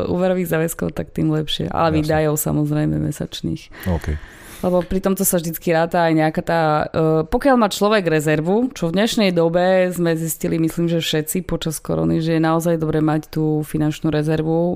úverových 0.08 0.56
záväzkov, 0.56 0.94
tak 0.96 1.12
tým 1.12 1.34
lepšie. 1.34 1.68
Ale 1.68 1.92
Jasne. 1.92 1.98
výdajov 2.00 2.36
samozrejme 2.38 2.96
mesačných. 2.96 3.90
Okay. 3.90 4.16
Lebo 4.60 4.84
pri 4.84 5.00
tomto 5.00 5.24
sa 5.24 5.40
vždycky 5.40 5.72
ráta 5.72 6.04
aj 6.04 6.14
nejaká 6.20 6.42
tá... 6.44 6.62
Uh, 6.92 7.24
pokiaľ 7.24 7.56
má 7.56 7.68
človek 7.72 8.04
rezervu, 8.04 8.76
čo 8.76 8.92
v 8.92 8.96
dnešnej 9.00 9.32
dobe 9.32 9.88
sme 9.88 10.20
zistili, 10.20 10.60
myslím, 10.60 10.92
že 10.92 11.00
všetci 11.00 11.48
počas 11.48 11.80
korony, 11.80 12.20
že 12.20 12.36
je 12.36 12.42
naozaj 12.44 12.76
dobre 12.76 13.00
mať 13.00 13.32
tú 13.32 13.64
finančnú 13.64 14.12
rezervu. 14.12 14.60
Uh, 14.60 14.76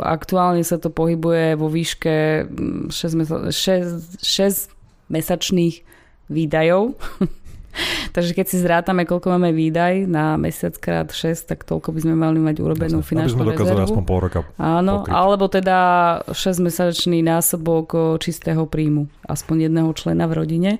aktuálne 0.00 0.64
sa 0.64 0.80
to 0.80 0.88
pohybuje 0.88 1.52
vo 1.60 1.68
výške 1.68 2.48
6, 2.88 3.52
6, 3.52 4.24
6 4.24 5.12
mesačných 5.12 5.76
výdajov. 6.32 6.96
Takže 8.14 8.34
keď 8.34 8.46
si 8.50 8.56
zrátame, 8.58 9.06
koľko 9.06 9.38
máme 9.38 9.54
výdaj 9.54 10.06
na 10.10 10.34
mesiac 10.34 10.74
krát 10.76 11.08
6, 11.08 11.46
tak 11.46 11.62
toľko 11.62 11.94
by 11.94 12.00
sme 12.02 12.14
mali 12.18 12.42
mať 12.42 12.58
urobenú 12.58 13.00
Jasne, 13.00 13.10
finančnú 13.10 13.38
aby 13.38 13.46
sme 13.46 13.50
dokázali 13.54 13.78
rezervu. 13.78 13.92
aspoň 13.94 14.04
pol 14.04 14.18
roka 14.20 14.40
Áno, 14.58 14.94
pokryť. 15.02 15.14
alebo 15.14 15.44
teda 15.46 15.78
6-mesačný 16.34 17.18
násobok 17.22 18.18
čistého 18.18 18.66
príjmu, 18.66 19.06
aspoň 19.26 19.70
jedného 19.70 19.90
člena 19.94 20.26
v 20.26 20.32
rodine. 20.34 20.72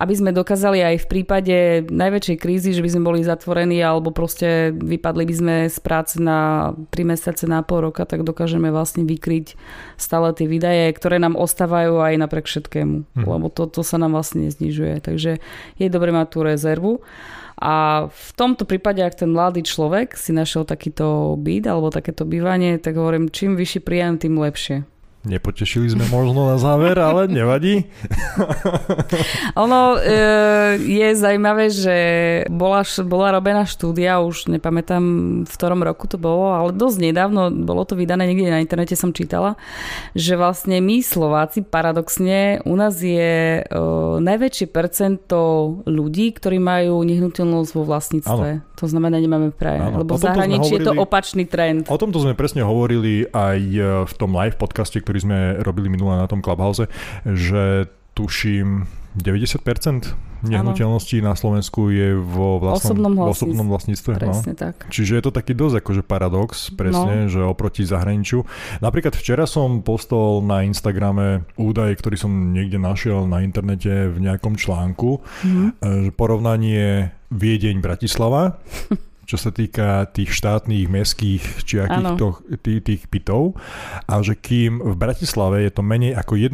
Aby 0.00 0.14
sme 0.16 0.30
dokázali 0.32 0.80
aj 0.80 0.96
v 1.04 1.06
prípade 1.10 1.56
najväčšej 1.92 2.36
krízy, 2.40 2.70
že 2.72 2.80
by 2.80 2.90
sme 2.96 3.02
boli 3.04 3.20
zatvorení 3.20 3.76
alebo 3.84 4.08
proste 4.10 4.72
vypadli 4.72 5.24
by 5.28 5.34
sme 5.34 5.54
z 5.68 5.78
práce 5.84 6.16
na 6.16 6.72
3 6.90 7.04
mesiace, 7.04 7.44
na 7.44 7.60
pol 7.60 7.84
roka, 7.84 8.08
tak 8.08 8.24
dokážeme 8.24 8.72
vlastne 8.72 9.04
vykryť 9.04 9.58
stále 10.00 10.32
tie 10.32 10.48
výdaje, 10.48 10.88
ktoré 10.96 11.20
nám 11.20 11.36
ostávajú 11.36 12.00
aj 12.00 12.14
napriek 12.16 12.46
všetkému. 12.48 12.96
Hm. 13.18 13.24
Lebo 13.28 13.46
to, 13.52 13.68
to 13.68 13.84
sa 13.84 14.00
nám 14.00 14.16
vlastne 14.16 14.48
neznižuje. 14.48 15.02
Takže 15.04 15.42
je 15.76 15.86
dobré 15.92 16.10
mať 16.14 16.21
tú 16.26 16.42
rezervu. 16.46 17.00
A 17.62 18.06
v 18.10 18.30
tomto 18.34 18.66
prípade, 18.66 18.98
ak 18.98 19.22
ten 19.22 19.30
mladý 19.30 19.62
človek 19.62 20.18
si 20.18 20.34
našiel 20.34 20.66
takýto 20.66 21.38
byt 21.38 21.70
alebo 21.70 21.94
takéto 21.94 22.26
bývanie, 22.26 22.82
tak 22.82 22.98
hovorím, 22.98 23.30
čím 23.30 23.54
vyšší 23.54 23.86
príjem, 23.86 24.18
tým 24.18 24.34
lepšie. 24.34 24.82
Nepotešili 25.22 25.86
sme 25.86 26.02
možno 26.10 26.50
na 26.50 26.58
záver, 26.58 26.98
ale 26.98 27.30
nevadí. 27.30 27.86
ono 29.62 29.94
e, 29.94 29.98
je 30.82 31.08
zaujímavé, 31.14 31.70
že 31.70 31.96
bola, 32.50 32.82
bola 33.06 33.30
robená 33.30 33.62
štúdia, 33.62 34.18
už 34.18 34.50
nepamätám 34.50 35.02
v 35.46 35.52
ktorom 35.54 35.86
roku 35.86 36.10
to 36.10 36.18
bolo, 36.18 36.50
ale 36.50 36.74
dosť 36.74 36.98
nedávno, 36.98 37.54
bolo 37.54 37.86
to 37.86 37.94
vydané 37.94 38.26
niekde 38.26 38.50
na 38.50 38.58
internete, 38.58 38.98
som 38.98 39.14
čítala, 39.14 39.54
že 40.18 40.34
vlastne 40.34 40.82
my 40.82 40.98
Slováci 41.06 41.62
paradoxne, 41.62 42.58
u 42.66 42.74
nás 42.74 42.98
je 42.98 43.62
e, 43.62 43.78
najväčšie 44.18 44.66
percento 44.74 45.38
ľudí, 45.86 46.34
ktorí 46.34 46.58
majú 46.58 46.98
nehnuteľnosť 47.06 47.70
vo 47.78 47.82
vlastníctve. 47.86 48.48
Ano. 48.58 48.70
To 48.82 48.90
znamená, 48.90 49.22
nemáme. 49.22 49.54
Ano. 49.62 50.02
Lebo 50.02 50.18
v 50.18 50.26
zahraničí 50.26 50.74
hovorili, 50.74 50.82
je 50.82 50.88
to 50.90 50.92
opačný 50.98 51.44
trend. 51.46 51.86
O 51.86 51.94
tomto 51.94 52.18
sme 52.18 52.34
presne 52.34 52.66
hovorili 52.66 53.30
aj 53.30 53.58
e, 53.62 53.80
v 54.02 54.14
tom 54.18 54.34
live 54.34 54.58
podcaste, 54.58 54.98
ktorý 54.98 55.11
sme 55.20 55.38
robili 55.60 55.92
minule 55.92 56.16
na 56.16 56.30
tom 56.30 56.40
Clubhouse, 56.40 56.88
že 57.26 57.90
tuším 58.16 58.88
90% 59.12 60.32
nehnuteľností 60.42 61.22
na 61.22 61.38
Slovensku 61.38 61.94
je 61.94 62.18
vo 62.18 62.58
vlastnom, 62.58 62.98
osobnom, 62.98 63.12
vlastníctve. 63.14 63.30
osobnom 63.30 63.66
vlastníctve. 63.70 64.10
No. 64.12 64.18
Presne 64.18 64.52
no. 64.52 64.58
tak. 64.58 64.74
Čiže 64.90 65.12
je 65.14 65.22
to 65.22 65.32
taký 65.32 65.52
dosť 65.54 65.74
akože 65.78 66.02
paradox, 66.02 66.50
presne, 66.74 67.14
no. 67.26 67.30
že 67.30 67.40
oproti 67.46 67.86
zahraničiu. 67.86 68.42
Napríklad 68.82 69.14
včera 69.14 69.46
som 69.46 69.86
postol 69.86 70.42
na 70.42 70.66
Instagrame 70.66 71.46
údaj, 71.54 71.94
ktorý 72.02 72.16
som 72.18 72.32
niekde 72.50 72.82
našiel 72.82 73.30
na 73.30 73.46
internete 73.46 74.10
v 74.10 74.18
nejakom 74.18 74.58
článku, 74.58 75.22
mm-hmm. 75.22 76.16
porovnanie 76.18 77.14
Viedeň-Bratislava 77.30 78.58
čo 79.32 79.40
sa 79.40 79.48
týka 79.48 80.12
tých 80.12 80.28
štátnych, 80.36 80.92
mestských 80.92 81.64
či 81.64 81.80
akých 81.80 82.20
to, 82.20 82.28
tých, 82.60 82.80
tých 82.84 83.02
bytov 83.08 83.56
a 84.04 84.20
že 84.20 84.36
kým 84.36 84.84
v 84.84 84.92
Bratislave 84.92 85.64
je 85.64 85.72
to 85.72 85.80
menej 85.80 86.12
ako 86.12 86.36
1%, 86.36 86.52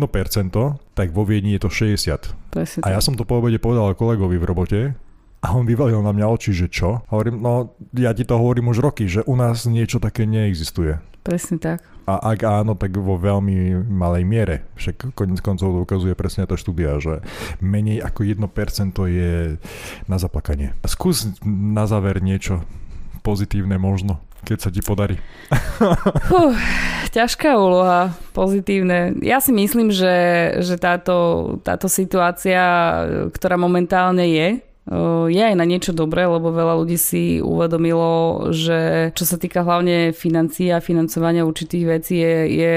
tak 0.94 1.10
vo 1.10 1.26
Viedni 1.26 1.58
je 1.58 1.66
to 1.66 1.70
60. 1.74 2.54
Presne 2.54 2.80
a 2.86 2.94
ja 2.94 3.02
som 3.02 3.18
to 3.18 3.26
po 3.26 3.42
obede 3.42 3.58
povedal 3.58 3.98
kolegovi 3.98 4.38
v 4.38 4.46
robote 4.46 4.80
a 5.42 5.54
on 5.58 5.66
vyvalil 5.66 5.98
na 6.06 6.14
mňa 6.14 6.26
oči, 6.30 6.54
že 6.54 6.70
čo? 6.70 7.02
Hovorím, 7.10 7.42
no 7.42 7.74
ja 7.98 8.14
ti 8.14 8.22
to 8.22 8.38
hovorím 8.38 8.70
už 8.70 8.78
roky, 8.78 9.10
že 9.10 9.26
u 9.26 9.34
nás 9.34 9.66
niečo 9.66 9.98
také 9.98 10.22
neexistuje. 10.22 11.02
Presne 11.28 11.60
tak. 11.60 11.84
A 12.08 12.32
ak 12.32 12.40
áno, 12.40 12.72
tak 12.72 12.96
vo 12.96 13.20
veľmi 13.20 13.84
malej 13.84 14.24
miere. 14.24 14.64
Však 14.80 15.12
konec 15.12 15.44
koncov 15.44 15.76
ukazuje 15.76 16.16
presne 16.16 16.48
tá 16.48 16.56
štúdia, 16.56 16.96
že 16.96 17.20
menej 17.60 18.00
ako 18.00 18.24
1% 18.24 18.96
je 19.12 19.60
na 20.08 20.16
zaplakanie. 20.16 20.72
Skús 20.88 21.28
na 21.44 21.84
záver 21.84 22.24
niečo 22.24 22.64
pozitívne 23.20 23.76
možno, 23.76 24.24
keď 24.48 24.56
sa 24.56 24.72
ti 24.72 24.80
podarí. 24.80 25.20
Fuh, 26.32 26.56
ťažká 27.12 27.60
úloha, 27.60 28.16
pozitívne. 28.32 29.20
Ja 29.20 29.44
si 29.44 29.52
myslím, 29.52 29.92
že, 29.92 30.16
že 30.64 30.80
táto, 30.80 31.60
táto 31.60 31.92
situácia, 31.92 32.64
ktorá 33.36 33.60
momentálne 33.60 34.24
je, 34.32 34.48
je 35.28 35.42
aj 35.44 35.52
na 35.52 35.68
niečo 35.68 35.92
dobré, 35.92 36.24
lebo 36.24 36.48
veľa 36.48 36.80
ľudí 36.80 36.96
si 36.96 37.44
uvedomilo, 37.44 38.48
že 38.56 39.12
čo 39.12 39.24
sa 39.28 39.36
týka 39.36 39.60
hlavne 39.60 40.16
financií 40.16 40.72
a 40.72 40.80
financovania 40.80 41.44
určitých 41.44 41.84
vecí 41.84 42.16
je, 42.16 42.36
je 42.48 42.76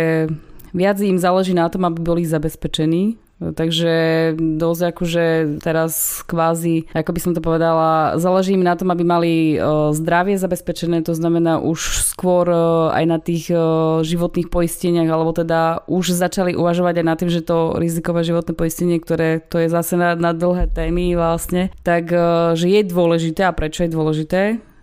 viac 0.75 0.99
im 0.99 1.15
záleží 1.15 1.55
na 1.55 1.71
tom, 1.71 1.87
aby 1.87 2.03
boli 2.03 2.27
zabezpečení 2.27 3.15
Takže 3.41 3.93
dosť 4.37 4.81
akože 4.93 5.25
teraz 5.65 6.21
kvázi, 6.29 6.85
ako 6.93 7.09
by 7.09 7.19
som 7.19 7.33
to 7.33 7.41
povedala, 7.41 8.13
záleží 8.21 8.53
im 8.53 8.61
na 8.61 8.77
tom, 8.77 8.93
aby 8.93 9.01
mali 9.01 9.33
e, 9.33 9.55
zdravie 9.97 10.37
zabezpečené, 10.37 11.01
to 11.01 11.17
znamená 11.17 11.57
už 11.57 12.05
skôr 12.05 12.45
e, 12.45 12.57
aj 12.93 13.05
na 13.09 13.17
tých 13.17 13.49
e, 13.49 13.57
životných 14.05 14.45
poisteniach, 14.53 15.09
alebo 15.09 15.33
teda 15.33 15.89
už 15.89 16.13
začali 16.13 16.53
uvažovať 16.53 17.01
aj 17.01 17.05
na 17.09 17.15
tým, 17.17 17.33
že 17.33 17.41
to 17.41 17.81
rizikové 17.81 18.21
životné 18.21 18.53
poistenie, 18.53 19.01
ktoré 19.01 19.41
to 19.41 19.57
je 19.57 19.73
zase 19.73 19.97
na, 19.97 20.13
na 20.13 20.37
dlhé 20.37 20.69
témy 20.69 21.17
vlastne, 21.17 21.73
tak 21.81 22.13
že 22.53 22.67
je 22.69 22.81
dôležité 22.85 23.49
a 23.49 23.55
prečo 23.55 23.81
je 23.81 23.89
dôležité. 23.89 24.41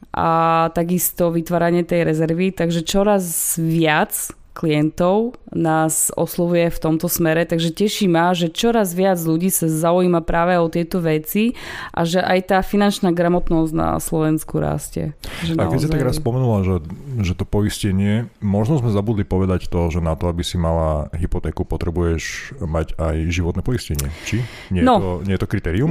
A 0.09 0.31
takisto 0.75 1.31
vytváranie 1.31 1.87
tej 1.87 2.03
rezervy, 2.03 2.51
takže 2.51 2.83
čoraz 2.83 3.55
viac 3.61 4.35
klientov 4.59 5.39
nás 5.55 6.11
oslovuje 6.19 6.67
v 6.67 6.79
tomto 6.83 7.07
smere, 7.07 7.47
takže 7.47 7.71
teší 7.71 8.11
ma, 8.11 8.35
že 8.35 8.51
čoraz 8.51 8.91
viac 8.91 9.23
ľudí 9.23 9.55
sa 9.55 9.71
zaujíma 9.71 10.27
práve 10.27 10.59
o 10.59 10.67
tieto 10.67 10.99
veci 10.99 11.55
a 11.95 12.03
že 12.03 12.19
aj 12.19 12.51
tá 12.51 12.59
finančná 12.67 13.15
gramotnosť 13.15 13.73
na 13.73 14.03
Slovensku 14.03 14.59
rastie. 14.59 15.15
Že 15.47 15.63
a 15.63 15.71
keď 15.71 15.79
si 15.79 15.89
tak 15.89 16.03
raz 16.03 16.19
spomenula, 16.19 16.67
že, 16.67 16.77
že 17.23 17.33
to 17.39 17.47
poistenie, 17.47 18.27
možno 18.43 18.83
sme 18.83 18.91
zabudli 18.91 19.23
povedať 19.23 19.71
to, 19.71 19.95
že 19.95 20.03
na 20.03 20.19
to, 20.19 20.27
aby 20.27 20.43
si 20.43 20.59
mala 20.59 21.07
hypotéku, 21.15 21.63
potrebuješ 21.63 22.59
mať 22.59 22.99
aj 22.99 23.17
životné 23.31 23.63
poistenie. 23.63 24.11
Či? 24.27 24.43
Nie, 24.75 24.83
no, 24.83 24.99
je, 24.99 25.05
to, 25.07 25.13
nie 25.23 25.35
je 25.39 25.41
to 25.41 25.49
kritérium? 25.49 25.91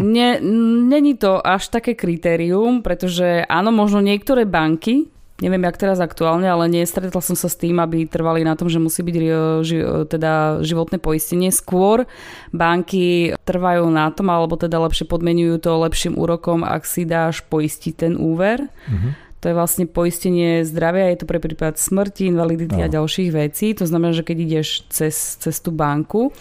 není 0.87 1.15
to 1.15 1.39
až 1.39 1.71
také 1.71 1.95
kritérium, 1.95 2.83
pretože 2.83 3.47
áno, 3.47 3.71
možno 3.71 4.03
niektoré 4.03 4.43
banky 4.43 5.07
neviem, 5.37 5.63
jak 5.69 5.77
teraz 5.77 6.01
aktuálne, 6.01 6.49
ale 6.49 6.65
nestretla 6.69 7.21
som 7.21 7.37
sa 7.37 7.45
s 7.45 7.59
tým, 7.59 7.77
aby 7.77 8.09
trvali 8.09 8.41
na 8.41 8.57
tom, 8.57 8.67
že 8.67 8.81
musí 8.81 9.05
byť 9.05 9.15
ži, 9.61 9.77
teda 10.09 10.63
životné 10.65 10.97
poistenie. 10.97 11.53
Skôr 11.53 12.09
banky 12.49 13.37
trvajú 13.45 13.85
na 13.93 14.09
tom, 14.09 14.33
alebo 14.33 14.57
teda 14.57 14.81
lepšie 14.81 15.05
podmenujú 15.05 15.61
to 15.61 15.71
lepším 15.77 16.17
úrokom, 16.17 16.65
ak 16.65 16.83
si 16.89 17.05
dáš 17.05 17.45
poistiť 17.45 17.93
ten 17.93 18.13
úver. 18.17 18.65
Mm-hmm 18.89 19.26
to 19.47 19.55
je 19.55 19.63
vlastne 19.63 19.87
poistenie 19.87 20.67
zdravia, 20.67 21.15
je 21.15 21.23
to 21.23 21.29
pre 21.31 21.39
prípad 21.39 21.79
smrti, 21.79 22.27
invalidity 22.27 22.83
no. 22.83 22.83
a 22.83 22.91
ďalších 22.91 23.31
vecí. 23.31 23.71
To 23.79 23.87
znamená, 23.87 24.11
že 24.11 24.27
keď 24.27 24.37
ideš 24.43 24.83
cez, 24.91 25.39
cez 25.39 25.63
tú 25.63 25.71
banku. 25.71 26.35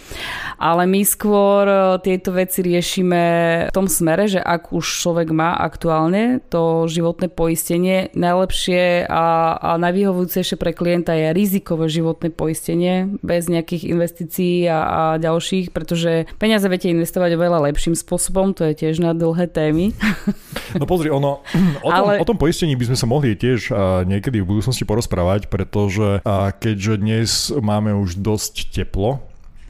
Ale 0.59 0.83
my 0.83 1.07
skôr 1.07 1.63
e, 1.63 2.03
tieto 2.03 2.35
veci 2.35 2.59
riešime 2.67 3.23
v 3.69 3.71
tom 3.71 3.87
smere, 3.87 4.27
že 4.27 4.43
ak 4.43 4.75
už 4.75 4.83
človek 4.83 5.31
má 5.31 5.55
aktuálne 5.55 6.43
to 6.51 6.91
životné 6.91 7.31
poistenie, 7.31 8.11
najlepšie 8.11 9.07
a, 9.07 9.55
a 9.55 9.71
najvyhovujúcejšie 9.79 10.59
pre 10.59 10.75
klienta 10.75 11.15
je 11.15 11.31
rizikové 11.31 11.87
životné 11.87 12.35
poistenie 12.35 13.15
bez 13.23 13.47
nejakých 13.47 13.87
investícií 13.87 14.67
a, 14.67 14.83
a 14.83 15.01
ďalších, 15.15 15.71
pretože 15.71 16.27
peniaze 16.43 16.67
viete 16.67 16.91
investovať 16.91 17.39
oveľa 17.39 17.71
lepším 17.71 17.95
spôsobom, 17.95 18.51
to 18.51 18.67
je 18.67 18.83
tiež 18.83 18.99
na 18.99 19.15
dlhé 19.15 19.47
témy. 19.47 19.95
No 20.75 20.83
pozri, 20.83 21.07
ono, 21.07 21.45
o 21.85 21.89
tom, 21.89 22.05
Ale... 22.09 22.19
o 22.19 22.25
tom 22.27 22.35
poistení 22.35 22.75
by 22.75 22.91
sme 22.91 22.97
sa 22.97 23.07
mohli 23.07 23.37
tiež 23.37 23.71
niekedy 24.03 24.43
v 24.43 24.49
budúcnosti 24.57 24.83
porozprávať, 24.83 25.47
pretože 25.47 26.19
keďže 26.59 26.93
dnes 26.99 27.29
máme 27.55 27.95
už 27.95 28.19
dosť 28.19 28.75
teplo, 28.75 29.23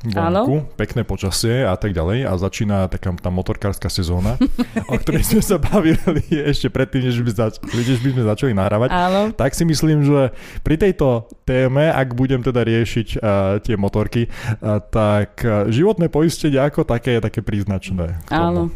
vonku, 0.05 0.55
Áno. 0.61 0.69
pekné 0.77 1.01
počasie 1.01 1.65
a 1.65 1.73
tak 1.73 1.91
ďalej 1.97 2.29
a 2.29 2.33
začína 2.37 2.85
taká 2.87 3.11
tá 3.17 3.33
motorkárska 3.33 3.89
sezóna, 3.89 4.37
o 4.91 4.95
ktorej 4.95 5.25
sme 5.25 5.41
sa 5.41 5.57
bavili 5.57 5.97
ešte 6.29 6.69
predtým, 6.69 7.09
než 7.09 7.17
by, 7.25 7.31
zač- 7.33 7.61
než 7.73 7.99
by 8.05 8.09
sme 8.13 8.23
začali 8.23 8.51
nahrávať. 8.53 8.89
Áno. 8.93 9.21
Tak 9.33 9.57
si 9.57 9.65
myslím, 9.65 10.05
že 10.05 10.31
pri 10.61 10.77
tejto 10.77 11.25
téme, 11.43 11.89
ak 11.89 12.13
budem 12.13 12.45
teda 12.45 12.61
riešiť 12.61 13.07
uh, 13.17 13.21
tie 13.63 13.75
motorky, 13.75 14.29
uh, 14.29 14.79
tak 14.85 15.41
uh, 15.41 15.65
životné 15.67 16.13
poistenie 16.13 16.61
ako 16.61 16.85
také 16.85 17.17
je 17.17 17.21
také 17.25 17.41
príznačné. 17.41 18.21
Áno. 18.29 18.69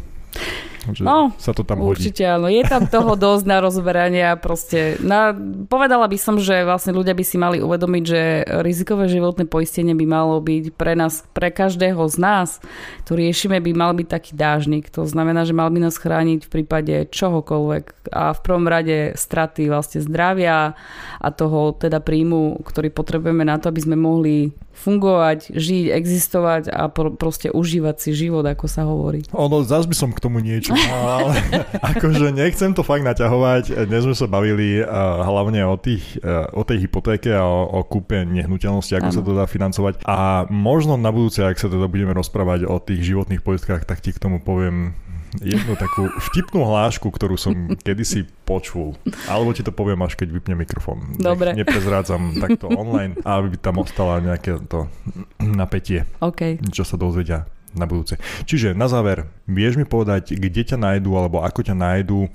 Že 0.90 1.06
no, 1.06 1.30
sa 1.38 1.54
to 1.54 1.62
tam 1.62 1.78
hodí. 1.78 2.02
Určite 2.02 2.26
áno, 2.26 2.50
je 2.50 2.66
tam 2.66 2.90
toho 2.90 3.14
dosť 3.14 3.44
na 3.46 3.62
rozberanie 3.62 4.22
a 4.26 4.34
proste 4.34 4.98
na, 4.98 5.30
povedala 5.70 6.10
by 6.10 6.18
som, 6.18 6.42
že 6.42 6.66
vlastne 6.66 6.90
ľudia 6.90 7.14
by 7.14 7.22
si 7.22 7.38
mali 7.38 7.62
uvedomiť, 7.62 8.02
že 8.02 8.20
rizikové 8.66 9.06
životné 9.06 9.46
poistenie 9.46 9.94
by 9.94 10.06
malo 10.10 10.42
byť 10.42 10.74
pre 10.74 10.98
nás, 10.98 11.22
pre 11.30 11.54
každého 11.54 12.02
z 12.10 12.16
nás, 12.18 12.58
to 13.06 13.14
riešime, 13.14 13.62
by 13.62 13.70
mal 13.70 13.94
byť 13.94 14.08
taký 14.10 14.32
dážnik. 14.34 14.90
To 14.98 15.06
znamená, 15.06 15.46
že 15.46 15.54
mal 15.54 15.70
by 15.70 15.86
nás 15.86 15.94
chrániť 15.94 16.50
v 16.50 16.50
prípade 16.50 16.94
čohokoľvek 17.14 18.10
a 18.10 18.34
v 18.34 18.40
prvom 18.42 18.66
rade 18.66 19.14
straty 19.14 19.70
vlastne 19.70 20.02
zdravia 20.02 20.74
a 21.22 21.28
toho 21.30 21.70
teda 21.78 22.02
príjmu, 22.02 22.58
ktorý 22.66 22.90
potrebujeme 22.90 23.46
na 23.46 23.62
to, 23.62 23.70
aby 23.70 23.80
sme 23.86 23.94
mohli 23.94 24.50
fungovať, 24.72 25.52
žiť, 25.52 25.84
existovať 25.94 26.62
a 26.72 26.88
pro, 26.88 27.12
proste 27.12 27.52
užívať 27.52 27.96
si 28.00 28.10
život, 28.16 28.42
ako 28.42 28.66
sa 28.66 28.88
hovorí. 28.88 29.22
Ono, 29.36 29.62
zás 29.62 29.86
by 29.86 29.94
som 29.94 30.10
k 30.10 30.18
tomu 30.18 30.40
niečo 30.40 30.71
mal, 30.74 31.02
ale 31.22 31.34
akože 31.94 32.26
nechcem 32.32 32.72
to 32.72 32.82
fakt 32.82 33.04
naťahovať. 33.04 33.88
Dnes 33.88 34.02
sme 34.04 34.16
sa 34.16 34.26
bavili 34.26 34.80
uh, 34.80 34.88
hlavne 35.22 35.62
o, 35.68 35.76
tých, 35.76 36.20
uh, 36.20 36.50
o 36.52 36.62
tej 36.64 36.88
hypotéke 36.88 37.30
a 37.32 37.44
o, 37.44 37.68
o 37.68 37.80
kúpe 37.84 38.24
nehnuteľnosti, 38.24 38.92
ako 38.96 39.08
ano. 39.10 39.16
sa 39.16 39.22
to 39.22 39.32
dá 39.32 39.44
financovať. 39.46 39.94
A 40.08 40.48
možno 40.48 40.96
na 40.96 41.12
budúce, 41.12 41.44
ak 41.44 41.60
sa 41.60 41.68
teda 41.68 41.86
budeme 41.86 42.16
rozprávať 42.16 42.66
o 42.68 42.80
tých 42.80 43.14
životných 43.14 43.44
poistkách, 43.44 43.84
tak 43.84 44.00
ti 44.00 44.10
k 44.10 44.22
tomu 44.22 44.40
poviem 44.42 44.96
jednu 45.40 45.72
takú 45.80 46.12
vtipnú 46.28 46.68
hlášku, 46.68 47.08
ktorú 47.08 47.40
som 47.40 47.54
kedysi 47.86 48.28
počul. 48.44 48.98
Alebo 49.24 49.56
ti 49.56 49.64
to 49.64 49.72
poviem, 49.72 50.04
až 50.04 50.18
keď 50.20 50.28
vypne 50.36 50.54
mikrofón. 50.60 51.16
Dobre. 51.16 51.56
Nech 51.56 51.64
neprezrádzam 51.64 52.34
takto 52.44 52.68
online, 52.68 53.16
aby 53.24 53.56
tam 53.56 53.80
ostala 53.80 54.20
nejaké 54.20 54.60
to 54.68 54.92
napätie, 55.40 56.04
okay. 56.20 56.60
čo 56.68 56.84
sa 56.84 57.00
dozvedia 57.00 57.48
na 57.72 57.88
budúce. 57.88 58.20
Čiže 58.44 58.76
na 58.76 58.88
záver, 58.88 59.28
vieš 59.48 59.80
mi 59.80 59.84
povedať, 59.88 60.36
kde 60.36 60.62
ťa 60.62 60.78
nájdú 60.78 61.16
alebo 61.16 61.40
ako 61.44 61.66
ťa 61.66 61.76
nájdú, 61.76 62.28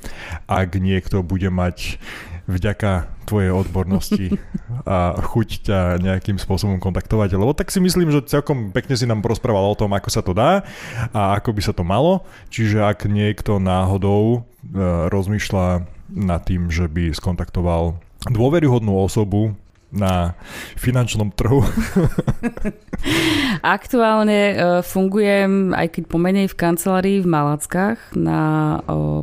ak 0.49 0.69
niekto 0.77 1.21
bude 1.21 1.49
mať 1.49 2.01
vďaka 2.47 3.11
tvojej 3.27 3.51
odbornosti 3.51 4.39
a 4.87 5.19
chuť 5.19 5.67
ťa 5.67 5.79
nejakým 5.99 6.39
spôsobom 6.39 6.79
kontaktovať, 6.79 7.35
lebo 7.35 7.51
tak 7.51 7.69
si 7.69 7.83
myslím, 7.83 8.09
že 8.09 8.23
celkom 8.23 8.71
pekne 8.71 8.95
si 8.95 9.03
nám 9.03 9.19
porozprával 9.19 9.67
o 9.67 9.79
tom, 9.79 9.91
ako 9.91 10.09
sa 10.09 10.23
to 10.23 10.31
dá 10.31 10.63
a 11.11 11.35
ako 11.35 11.51
by 11.51 11.61
sa 11.61 11.75
to 11.75 11.83
malo. 11.83 12.23
Čiže 12.47 12.87
ak 12.87 13.05
niekto 13.11 13.59
náhodou 13.59 14.23
e, 14.31 14.79
rozmýšľa 15.11 15.83
nad 16.07 16.41
tým, 16.47 16.71
že 16.71 16.87
by 16.87 17.11
skontaktoval 17.11 17.99
dôveryhodnú 18.31 18.95
osobu, 18.95 19.59
na 19.91 20.35
finančnom 20.75 21.31
trhu? 21.31 21.63
Aktuálne 23.63 24.41
uh, 24.53 24.57
fungujem, 24.83 25.71
aj 25.71 25.97
keď 25.97 26.03
pomenej 26.11 26.45
v 26.51 26.55
kancelárii 26.59 27.17
v 27.23 27.27
Malackách 27.27 27.99
na 28.17 28.39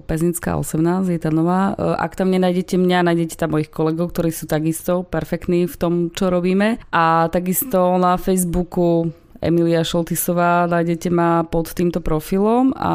Pezinská 0.08 0.56
18, 0.56 1.10
je 1.12 1.20
tá 1.20 1.28
nová. 1.28 1.76
Uh, 1.76 1.96
ak 1.96 2.16
tam 2.16 2.32
nenájdete 2.32 2.80
mňa, 2.80 3.08
nájdete 3.08 3.36
tam 3.36 3.56
mojich 3.56 3.68
kolegov, 3.68 4.12
ktorí 4.14 4.32
sú 4.32 4.48
takisto 4.48 5.04
perfektní 5.04 5.68
v 5.68 5.76
tom, 5.76 5.92
čo 6.12 6.32
robíme. 6.32 6.80
A 6.92 7.28
takisto 7.28 8.00
na 8.00 8.16
Facebooku 8.16 9.12
Emilia 9.44 9.84
Šoltisová, 9.84 10.64
nájdete 10.64 11.12
ma 11.12 11.44
pod 11.44 11.76
týmto 11.76 12.00
profilom 12.00 12.72
a 12.72 12.92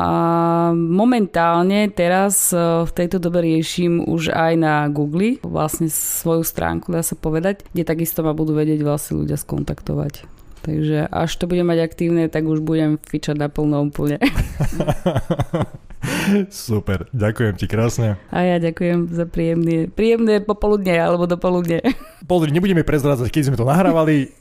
momentálne 0.73 1.93
teraz 1.93 2.49
e, 2.49 2.57
v 2.83 2.91
tejto 2.91 3.21
dobe 3.21 3.45
riešim 3.45 4.01
už 4.09 4.33
aj 4.33 4.53
na 4.57 4.89
Google 4.89 5.37
vlastne 5.45 5.93
svoju 5.93 6.41
stránku, 6.41 6.89
dá 6.89 7.05
sa 7.05 7.13
povedať, 7.13 7.61
kde 7.69 7.85
takisto 7.85 8.25
ma 8.25 8.33
budú 8.33 8.57
vedieť 8.57 8.81
vlastne 8.81 9.21
ľudia 9.21 9.37
skontaktovať. 9.37 10.25
Takže 10.65 11.07
až 11.07 11.31
to 11.37 11.45
budem 11.47 11.69
mať 11.69 11.79
aktívne, 11.85 12.27
tak 12.27 12.43
už 12.49 12.65
budem 12.65 12.99
fičať 12.99 13.37
naplno 13.37 13.85
úplne. 13.85 14.19
Super, 16.53 17.11
ďakujem 17.11 17.53
ti 17.59 17.65
krásne. 17.67 18.15
A 18.31 18.45
ja 18.45 18.57
ďakujem 18.61 19.11
za 19.11 19.27
príjemné, 19.27 19.91
príjemné 19.91 20.39
popoludne 20.39 20.95
alebo 20.95 21.27
dopoludne. 21.27 21.83
Pozri, 22.29 22.53
nebudeme 22.53 22.85
prezrádzať, 22.87 23.27
keď 23.33 23.43
sme 23.51 23.59
to 23.59 23.67
nahrávali. 23.67 24.31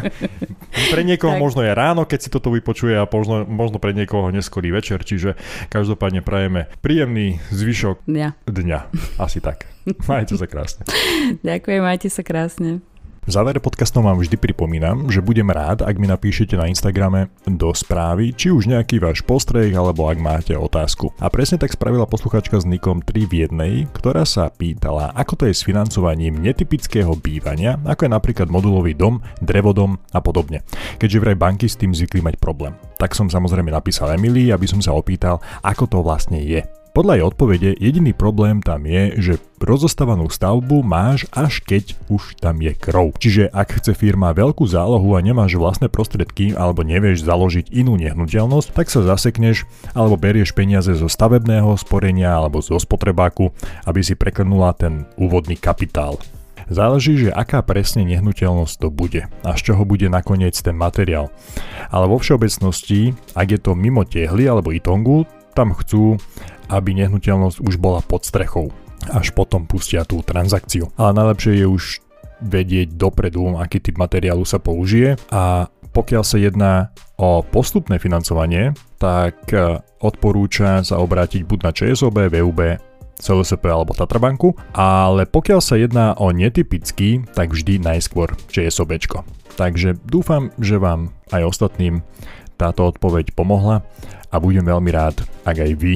pre 0.94 1.02
niekoho 1.02 1.34
tak. 1.34 1.42
možno 1.42 1.60
je 1.66 1.72
ráno, 1.72 2.06
keď 2.06 2.18
si 2.26 2.28
toto 2.30 2.52
vypočuje 2.54 2.94
a 2.94 3.08
možno, 3.08 3.46
možno 3.46 3.82
pre 3.82 3.96
niekoho 3.96 4.30
neskorý 4.30 4.70
večer, 4.70 5.02
čiže 5.02 5.34
každopádne 5.72 6.22
prajeme 6.22 6.70
príjemný 6.84 7.42
zvyšok 7.50 8.06
dňa. 8.06 8.28
dňa. 8.46 8.80
Asi 9.18 9.38
tak. 9.42 9.66
Majte 10.08 10.38
sa 10.38 10.46
krásne. 10.48 10.86
Ďakujem, 11.46 11.80
majte 11.82 12.08
sa 12.08 12.22
krásne. 12.24 12.84
V 13.24 13.32
závere 13.32 13.56
podcastov 13.56 14.04
vám 14.04 14.20
vždy 14.20 14.36
pripomínam, 14.36 15.08
že 15.08 15.24
budem 15.24 15.48
rád, 15.48 15.80
ak 15.80 15.96
mi 15.96 16.04
napíšete 16.04 16.60
na 16.60 16.68
Instagrame 16.68 17.32
do 17.48 17.72
správy, 17.72 18.36
či 18.36 18.52
už 18.52 18.68
nejaký 18.68 19.00
váš 19.00 19.24
postreh, 19.24 19.72
alebo 19.72 20.12
ak 20.12 20.20
máte 20.20 20.52
otázku. 20.52 21.08
A 21.16 21.32
presne 21.32 21.56
tak 21.56 21.72
spravila 21.72 22.04
posluchačka 22.04 22.60
s 22.60 22.68
Nikom 22.68 23.00
3 23.00 23.24
v 23.24 23.34
jednej, 23.48 23.72
ktorá 23.96 24.28
sa 24.28 24.52
pýtala, 24.52 25.08
ako 25.16 25.40
to 25.40 25.44
je 25.48 25.56
s 25.56 25.64
financovaním 25.64 26.36
netypického 26.36 27.16
bývania, 27.16 27.80
ako 27.88 28.04
je 28.04 28.12
napríklad 28.12 28.52
modulový 28.52 28.92
dom, 28.92 29.24
drevodom 29.40 29.96
a 30.12 30.20
podobne. 30.20 30.60
Keďže 31.00 31.24
vraj 31.24 31.40
banky 31.40 31.64
s 31.64 31.80
tým 31.80 31.96
zvykli 31.96 32.20
mať 32.20 32.36
problém. 32.36 32.76
Tak 33.00 33.16
som 33.16 33.32
samozrejme 33.32 33.72
napísal 33.72 34.20
Emily, 34.20 34.52
aby 34.52 34.68
som 34.68 34.84
sa 34.84 34.92
opýtal, 34.92 35.40
ako 35.64 35.88
to 35.88 35.98
vlastne 36.04 36.44
je. 36.44 36.60
Podľa 36.94 37.18
jej 37.18 37.26
odpovede 37.26 37.70
jediný 37.82 38.14
problém 38.14 38.62
tam 38.62 38.86
je, 38.86 39.18
že 39.18 39.34
rozostávanú 39.58 40.30
stavbu 40.30 40.86
máš 40.86 41.26
až 41.34 41.58
keď 41.58 41.98
už 42.06 42.38
tam 42.38 42.62
je 42.62 42.70
krov. 42.70 43.18
Čiže 43.18 43.50
ak 43.50 43.82
chce 43.82 43.98
firma 43.98 44.30
veľkú 44.30 44.62
zálohu 44.62 45.18
a 45.18 45.20
nemáš 45.20 45.58
vlastné 45.58 45.90
prostriedky 45.90 46.54
alebo 46.54 46.86
nevieš 46.86 47.26
založiť 47.26 47.74
inú 47.74 47.98
nehnuteľnosť, 47.98 48.78
tak 48.78 48.94
sa 48.94 49.02
zasekneš 49.02 49.66
alebo 49.90 50.14
berieš 50.14 50.54
peniaze 50.54 50.94
zo 50.94 51.10
stavebného 51.10 51.74
sporenia 51.82 52.30
alebo 52.30 52.62
zo 52.62 52.78
spotrebáku, 52.78 53.50
aby 53.90 53.98
si 53.98 54.14
preklenula 54.14 54.70
ten 54.78 55.02
úvodný 55.18 55.58
kapitál. 55.58 56.22
Záleží, 56.70 57.28
že 57.28 57.34
aká 57.34 57.60
presne 57.60 58.08
nehnuteľnosť 58.08 58.74
to 58.80 58.88
bude 58.88 59.26
a 59.26 59.50
z 59.52 59.60
čoho 59.60 59.84
bude 59.84 60.08
nakoniec 60.08 60.56
ten 60.56 60.78
materiál. 60.78 61.28
Ale 61.92 62.08
vo 62.08 62.16
všeobecnosti, 62.16 63.12
ak 63.36 63.46
je 63.50 63.58
to 63.60 63.76
mimo 63.76 64.06
tehly 64.06 64.48
alebo 64.48 64.72
itongu, 64.72 65.28
tam 65.54 65.72
chcú, 65.72 66.18
aby 66.68 66.98
nehnuteľnosť 66.98 67.62
už 67.62 67.78
bola 67.78 68.02
pod 68.02 68.26
strechou. 68.26 68.74
Až 69.08 69.30
potom 69.32 69.68
pustia 69.68 70.02
tú 70.02 70.20
transakciu. 70.26 70.90
Ale 70.98 71.14
najlepšie 71.14 71.62
je 71.62 71.66
už 71.68 71.84
vedieť 72.44 72.98
dopredu, 72.98 73.56
aký 73.56 73.80
typ 73.80 73.96
materiálu 73.96 74.44
sa 74.44 74.60
použije 74.60 75.16
a 75.32 75.70
pokiaľ 75.94 76.22
sa 76.26 76.36
jedná 76.42 76.90
o 77.14 77.46
postupné 77.46 78.02
financovanie, 78.02 78.74
tak 78.98 79.46
e, 79.54 79.78
odporúča 80.02 80.82
sa 80.82 80.98
obrátiť 80.98 81.46
buď 81.46 81.58
na 81.62 81.70
ČSOB, 81.70 82.26
VUB, 82.26 82.60
CLSP 83.14 83.64
alebo 83.70 83.94
Tatrabanku, 83.94 84.58
ale 84.74 85.22
pokiaľ 85.30 85.60
sa 85.62 85.78
jedná 85.78 86.18
o 86.18 86.34
netypický, 86.34 87.22
tak 87.30 87.54
vždy 87.54 87.78
najskôr 87.78 88.34
ČSOBčko. 88.50 89.22
Takže 89.54 89.94
dúfam, 90.02 90.50
že 90.58 90.82
vám 90.82 91.14
aj 91.30 91.46
ostatným 91.46 92.02
táto 92.54 92.86
odpoveď 92.86 93.34
pomohla 93.34 93.82
a 94.30 94.36
budem 94.38 94.66
veľmi 94.66 94.90
rád, 94.90 95.22
ak 95.46 95.56
aj 95.62 95.72
vy 95.78 95.94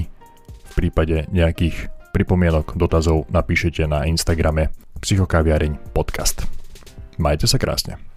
prípade 0.78 1.26
nejakých 1.34 1.90
pripomienok, 2.14 2.78
dotazov 2.78 3.26
napíšete 3.34 3.90
na 3.90 4.06
Instagrame 4.06 4.70
Psychokaviareň 5.02 5.90
podcast. 5.90 6.46
Majte 7.18 7.50
sa 7.50 7.58
krásne. 7.58 8.07